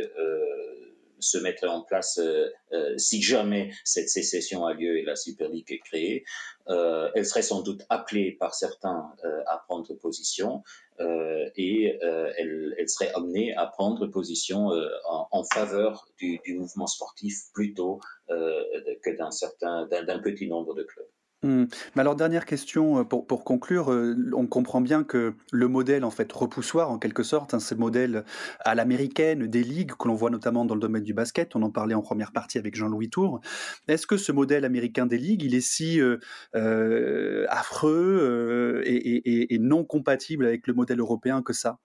se 1.19 1.39
mettrait 1.39 1.69
en 1.69 1.83
place 1.83 2.19
euh, 2.19 2.49
euh, 2.73 2.97
si 2.99 3.23
jamais 3.23 3.71
cette 3.85 4.09
sécession 4.09 4.67
a 4.67 4.75
lieu 4.75 4.99
et 4.99 5.03
la 5.03 5.17
Super 5.17 5.49
League 5.49 5.71
est 5.71 5.79
créée. 5.79 6.25
Euh, 6.69 7.11
elle 7.15 7.27
serait 7.27 7.43
sans 7.43 7.63
doute 7.63 7.83
appelée 7.89 8.33
par 8.33 8.55
certains 8.55 9.13
euh, 9.25 9.43
à 9.47 9.59
prendre 9.67 9.93
position 9.95 10.63
euh, 11.01 11.49
et 11.57 11.99
elle, 12.39 12.75
elle, 12.79 12.89
serait 12.89 13.13
amenée 13.15 13.55
à 13.55 13.67
prendre 13.67 14.07
position 14.07 14.69
en, 15.09 15.29
en, 15.31 15.45
faveur 15.45 16.09
du, 16.19 16.39
du, 16.45 16.55
mouvement 16.55 16.87
sportif 16.87 17.53
plutôt 17.53 18.01
que 18.29 19.17
d'un 19.17 19.31
certain 19.31 19.87
d'un 19.87 20.19
petit 20.21 20.49
nombre 20.49 20.75
de 20.75 20.83
clubs. 20.83 21.07
Mais 21.43 21.69
alors 22.01 22.17
dernière 22.17 22.47
question 22.47 22.99
euh, 22.99 23.05
pour, 23.05 23.27
pour 23.27 23.45
conclure, 23.45 23.93
euh, 23.93 24.17
on 24.35 24.47
comprend 24.47 24.81
bien 24.81 25.05
que 25.05 25.35
le 25.53 25.69
modèle 25.69 26.05
en 26.05 26.11
fait 26.11 26.31
repoussoir 26.33 26.91
en 26.91 26.99
quelque 26.99 27.23
sorte, 27.23 27.55
hein, 27.55 27.61
ce 27.61 27.75
modèle 27.75 28.25
à 28.61 28.75
l'américaine 28.75 29.47
des 29.47 29.63
ligues 29.63 29.93
que 29.93 30.09
l'on 30.09 30.15
voit 30.15 30.31
notamment 30.31 30.65
dans 30.65 30.75
le 30.75 30.81
domaine 30.81 31.03
du 31.03 31.15
basket, 31.15 31.55
on 31.55 31.63
en 31.63 31.71
parlait 31.71 31.95
en 31.95 32.03
première 32.03 32.33
partie 32.33 32.59
avec 32.59 32.75
Jean-Louis 32.75 33.11
Tour. 33.11 33.41
Est-ce 33.89 34.07
que 34.07 34.17
ce 34.17 34.33
modèle 34.33 34.65
américain 34.65 35.07
des 35.07 35.19
ligues, 35.19 35.43
il 35.43 35.55
est 35.55 35.61
si 35.61 36.01
euh, 36.01 37.47
affreux 37.49 38.83
et, 38.85 39.55
et, 39.55 39.59
non 39.59 39.85
compatible 39.85 40.47
avec 40.47 40.67
le 40.67 40.75
modèle 40.75 41.01
européen 41.01 41.43
que 41.43 41.53
ça? 41.53 41.79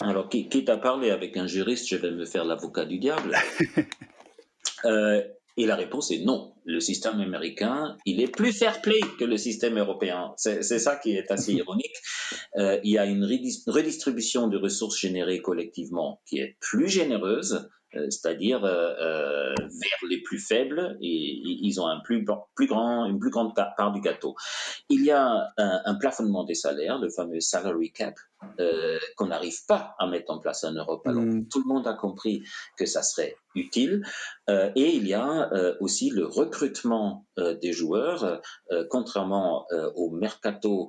Alors 0.00 0.28
quitte 0.28 0.68
à 0.68 0.76
parler 0.76 1.10
avec 1.10 1.36
un 1.36 1.46
juriste, 1.46 1.88
je 1.88 1.96
vais 1.96 2.10
me 2.10 2.24
faire 2.24 2.44
l'avocat 2.44 2.84
du 2.84 2.98
diable. 2.98 3.36
Et 5.58 5.66
la 5.66 5.74
réponse 5.74 6.12
est 6.12 6.20
non. 6.20 6.54
Le 6.64 6.78
système 6.78 7.20
américain, 7.20 7.96
il 8.06 8.20
est 8.20 8.30
plus 8.30 8.52
fair 8.52 8.80
play 8.80 9.00
que 9.18 9.24
le 9.24 9.36
système 9.36 9.76
européen. 9.76 10.32
C'est 10.36 10.62
ça 10.62 10.94
qui 10.94 11.16
est 11.16 11.30
assez 11.32 11.52
ironique. 11.62 11.96
Euh, 12.56 12.78
il 12.84 12.92
y 12.92 12.98
a 12.98 13.06
une 13.06 13.24
redistribution 13.24 14.46
de 14.46 14.56
ressources 14.56 14.98
générées 14.98 15.42
collectivement 15.42 16.22
qui 16.26 16.38
est 16.38 16.56
plus 16.60 16.88
généreuse, 16.88 17.68
c'est-à-dire 17.92 18.64
euh, 18.64 19.54
vers 19.56 20.08
les 20.08 20.20
plus 20.22 20.38
faibles, 20.38 20.98
et, 21.00 21.40
ils 21.62 21.80
ont 21.80 21.86
un 21.86 22.00
plus, 22.00 22.24
plus 22.54 22.66
grand, 22.66 23.06
une 23.06 23.18
plus 23.18 23.30
grande 23.30 23.54
part 23.54 23.92
du 23.92 24.00
gâteau. 24.00 24.34
Il 24.88 25.04
y 25.04 25.10
a 25.10 25.52
un, 25.56 25.80
un 25.84 25.94
plafonnement 25.96 26.44
des 26.44 26.54
salaires, 26.54 26.98
le 26.98 27.10
fameux 27.10 27.40
salary 27.40 27.92
cap, 27.92 28.14
euh, 28.60 28.98
qu'on 29.16 29.26
n'arrive 29.26 29.66
pas 29.66 29.96
à 29.98 30.06
mettre 30.06 30.30
en 30.30 30.38
place 30.38 30.62
en 30.62 30.72
Europe. 30.72 31.02
Alors 31.06 31.22
mm. 31.22 31.48
tout 31.48 31.60
le 31.60 31.66
monde 31.66 31.88
a 31.88 31.94
compris 31.94 32.44
que 32.76 32.86
ça 32.86 33.02
serait 33.02 33.36
utile. 33.56 34.04
Euh, 34.48 34.70
et 34.76 34.94
il 34.94 35.08
y 35.08 35.14
a 35.14 35.52
euh, 35.52 35.74
aussi 35.80 36.10
le 36.10 36.24
recrutement 36.24 37.26
des 37.62 37.72
joueurs, 37.72 38.40
contrairement 38.90 39.64
au 39.94 40.10
mercato 40.10 40.88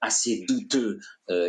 assez 0.00 0.46
douteux 0.48 1.00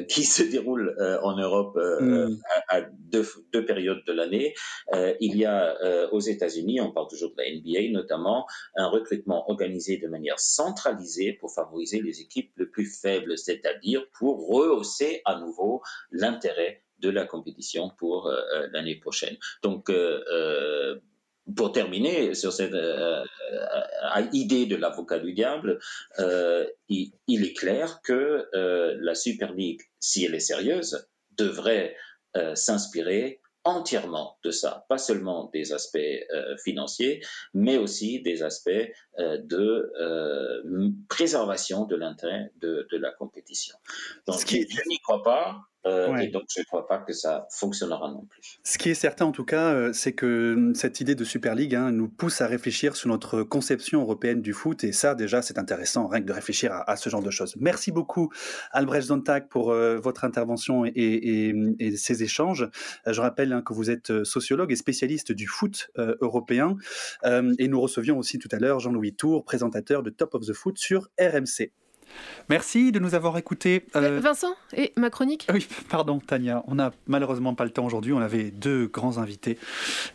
qui 0.10 0.24
se 0.24 0.44
déroule 0.44 0.96
en 1.22 1.38
Europe 1.38 1.78
mm. 1.78 2.38
à, 2.68 2.82
deux, 2.82 3.26
deux, 3.54 3.66
périodes 3.66 4.04
de 4.06 4.14
l'année. 4.14 4.54
il 5.20 5.38
y 5.38 5.46
a 5.46 6.12
aux 6.12 6.20
États-Unis, 6.20 6.82
on 6.82 6.92
parle 6.92 7.08
toujours 7.08 7.32
de 7.32 7.42
la 7.42 7.50
NBA 7.50 7.92
notamment, 7.92 8.46
un 8.76 8.88
recrutement 8.88 9.50
organisé 9.50 9.98
de 9.98 10.08
manière 10.08 10.40
centralisée 10.40 11.34
pour 11.34 11.54
favoriser 11.54 12.02
les 12.02 12.22
équipes 12.22 12.52
les 12.58 12.66
plus 12.66 12.86
faibles, 12.86 13.38
c'est-à-dire 13.38 14.06
pour 14.18 14.48
rehausser 14.48 15.22
à 15.26 15.40
nouveau 15.40 15.82
l'intérêt 16.12 16.84
de 17.00 17.10
la 17.10 17.26
compétition 17.26 17.92
pour 17.98 18.28
euh, 18.28 18.42
euh, 18.56 18.68
l'année 18.72 18.96
prochaine. 18.96 19.38
Donc, 19.64 19.90
euh, 19.90 21.00
pour 21.56 21.72
terminer 21.72 22.36
sur 22.36 22.52
cette 22.52 22.76
idée 24.34 24.66
de 24.66 24.76
l'avocat 24.76 25.20
du 25.20 25.34
diable, 25.34 25.80
il, 26.90 27.12
est 27.28 27.58
clair 27.58 28.02
que 28.04 28.48
la 29.00 29.16
Super 29.16 29.54
League, 29.54 29.82
si 30.00 30.26
elle 30.26 30.36
est 30.36 30.40
sérieuse, 30.40 31.08
devrait 31.38 31.96
s'inspirer 32.56 33.42
entièrement 33.64 34.38
de 34.44 34.52
ça, 34.52 34.86
pas 34.88 34.98
seulement 34.98 35.50
des 35.54 35.74
aspects 35.74 35.98
financiers, 36.64 37.22
mais 37.54 37.78
aussi 37.78 38.22
des 38.22 38.44
aspects 38.44 38.70
de 39.18 39.92
préservation 41.10 41.86
de 41.86 41.96
l'intérêt 41.96 42.52
de, 42.62 42.88
la 42.92 43.12
compétition. 43.12 43.78
Donc, 44.26 44.40
je 44.48 44.90
n'y 44.90 45.00
crois 45.00 45.24
pas. 45.24 45.62
Euh, 45.88 46.16
et 46.18 46.28
donc, 46.28 46.44
je 46.54 46.60
ne 46.60 46.66
crois 46.66 46.88
pas 46.88 47.00
que 47.00 47.14
ça 47.14 47.48
fonctionnera 47.52 48.10
non 48.10 48.26
plus. 48.26 48.60
Ce 48.64 48.78
qui 48.78 48.90
est 48.90 48.96
certain, 48.96 49.26
en 49.26 49.32
tout 49.32 49.46
cas, 49.46 49.74
euh, 49.74 49.94
c'est 49.94 50.14
que 50.14 50.54
hum, 50.56 50.76
cette 50.76 51.00
idée 51.02 51.16
de 51.16 51.24
Super 51.24 51.56
League 51.56 51.76
hein, 51.76 51.92
nous 51.92 52.10
pousse 52.10 52.42
à 52.42 52.48
réfléchir 52.48 52.96
sur 52.96 53.10
notre 53.10 53.44
conception 53.44 54.02
européenne 54.02 54.42
du 54.42 54.54
foot. 54.54 54.84
Et 54.84 54.92
ça, 54.92 55.16
déjà, 55.16 55.42
c'est 55.42 55.58
intéressant, 55.58 56.08
rien 56.08 56.22
que 56.22 56.28
de 56.28 56.34
réfléchir 56.34 56.72
à, 56.74 56.96
ce 56.96 57.10
genre 57.10 57.24
de 57.24 57.32
choses. 57.32 57.56
Merci 57.60 57.92
beaucoup, 57.92 58.30
Albrecht 58.72 59.08
Zontag, 59.08 59.48
pour 59.48 59.72
euh, 59.72 59.98
votre 59.98 60.24
intervention 60.24 60.84
et, 60.86 61.54
ces 61.96 62.24
échanges. 62.24 62.70
je 63.06 63.22
rappelle 63.22 63.54
hein, 63.54 63.62
que 63.62 63.74
vous 63.74 63.90
êtes 63.90 64.24
sociologue 64.24 64.72
et 64.72 64.76
spécialiste 64.76 65.32
du 65.32 65.48
foot 65.48 65.90
européen. 65.98 66.76
et 67.24 67.68
nous 67.68 67.82
recevions 67.82 68.18
aussi 68.18 68.40
tout 68.40 68.50
à 68.52 68.60
l'heure 68.60 68.80
Jean-Louis 68.80 69.16
Tour, 69.16 69.44
présentateur 69.44 70.04
de 70.04 70.10
Top 70.10 70.36
of 70.36 70.46
the 70.46 70.54
Foot 70.54 70.78
sur 70.78 71.10
RMC. 71.20 71.72
Merci 72.50 72.94
de 72.94 73.00
nous 73.00 73.14
avoir 73.14 73.38
écoutés. 73.38 73.84
Euh, 73.98 74.22
Vincent, 74.22 74.56
et 74.74 74.94
ma 74.96 75.10
chronique? 75.10 75.48
Oui, 75.54 75.68
pardon 75.90 76.20
Tania, 76.20 76.64
on 76.68 76.76
n'a 76.76 76.94
malheureusement 77.06 77.56
pas 77.56 77.66
le 77.66 77.72
temps 77.72 77.86
aujourd'hui, 77.86 78.14
on 78.14 78.22
avait 78.22 78.52
deux 78.52 78.88
grands 78.88 79.18
invités. 79.18 79.58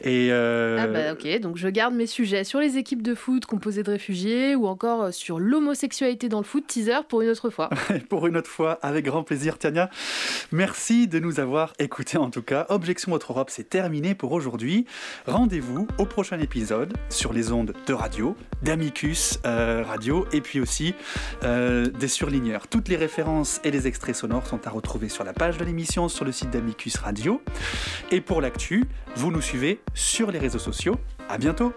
Et 0.00 0.28
euh, 0.30 0.78
Ah 0.80 0.86
bah 0.86 1.12
ok, 1.12 1.40
donc 1.40 1.58
je 1.58 1.68
garde 1.68 1.94
mes 1.94 2.06
sujets 2.06 2.44
sur 2.44 2.58
les 2.58 2.78
équipes 2.78 3.02
de 3.02 3.14
foot 3.14 3.44
composées 3.44 3.82
de 3.82 3.90
réfugiés 3.90 4.54
ou 4.54 4.66
encore 4.66 5.02
euh, 5.02 5.10
sur 5.10 5.38
l'homosexualité 5.38 6.30
dans 6.30 6.38
le 6.38 6.44
foot, 6.44 6.66
teaser 6.66 7.00
pour 7.06 7.20
une 7.20 7.28
autre 7.28 7.50
fois. 7.50 7.68
pour 8.08 8.26
une 8.26 8.38
autre 8.38 8.50
fois, 8.50 8.78
avec 8.80 9.04
grand 9.04 9.24
plaisir 9.24 9.58
Tania. 9.58 9.90
Merci 10.52 11.08
de 11.08 11.18
nous 11.18 11.38
avoir 11.38 11.74
écoutés 11.78 12.16
en 12.16 12.30
tout 12.30 12.42
cas. 12.42 12.64
Objection 12.70 13.12
Votre 13.12 13.32
Europe, 13.32 13.50
c'est 13.50 13.68
terminé 13.68 14.14
pour 14.14 14.32
aujourd'hui. 14.32 14.86
Rendez-vous 15.26 15.86
au 15.98 16.06
prochain 16.06 16.40
épisode 16.40 16.94
sur 17.10 17.34
les 17.34 17.52
ondes 17.52 17.74
de 17.86 17.92
radio, 17.92 18.36
d'Amicus 18.62 19.38
Radio 19.44 20.26
et 20.32 20.40
puis 20.40 20.60
aussi 20.60 20.94
des 21.88 22.08
surligneurs. 22.08 22.68
Toutes 22.68 22.88
les 22.88 22.96
références 22.96 23.60
et 23.64 23.70
les 23.70 23.86
extraits 23.86 24.16
sonores 24.16 24.46
sont 24.46 24.66
à 24.66 24.70
retrouver 24.70 25.08
sur 25.08 25.24
la 25.24 25.32
page 25.32 25.58
de 25.58 25.64
l'émission 25.64 26.08
sur 26.08 26.24
le 26.24 26.32
site 26.32 26.50
d'Amicus 26.50 26.96
Radio. 26.96 27.42
Et 28.10 28.20
pour 28.20 28.40
l'actu, 28.40 28.84
vous 29.16 29.30
nous 29.30 29.42
suivez 29.42 29.80
sur 29.94 30.30
les 30.30 30.38
réseaux 30.38 30.58
sociaux. 30.58 30.96
À 31.28 31.38
bientôt. 31.38 31.72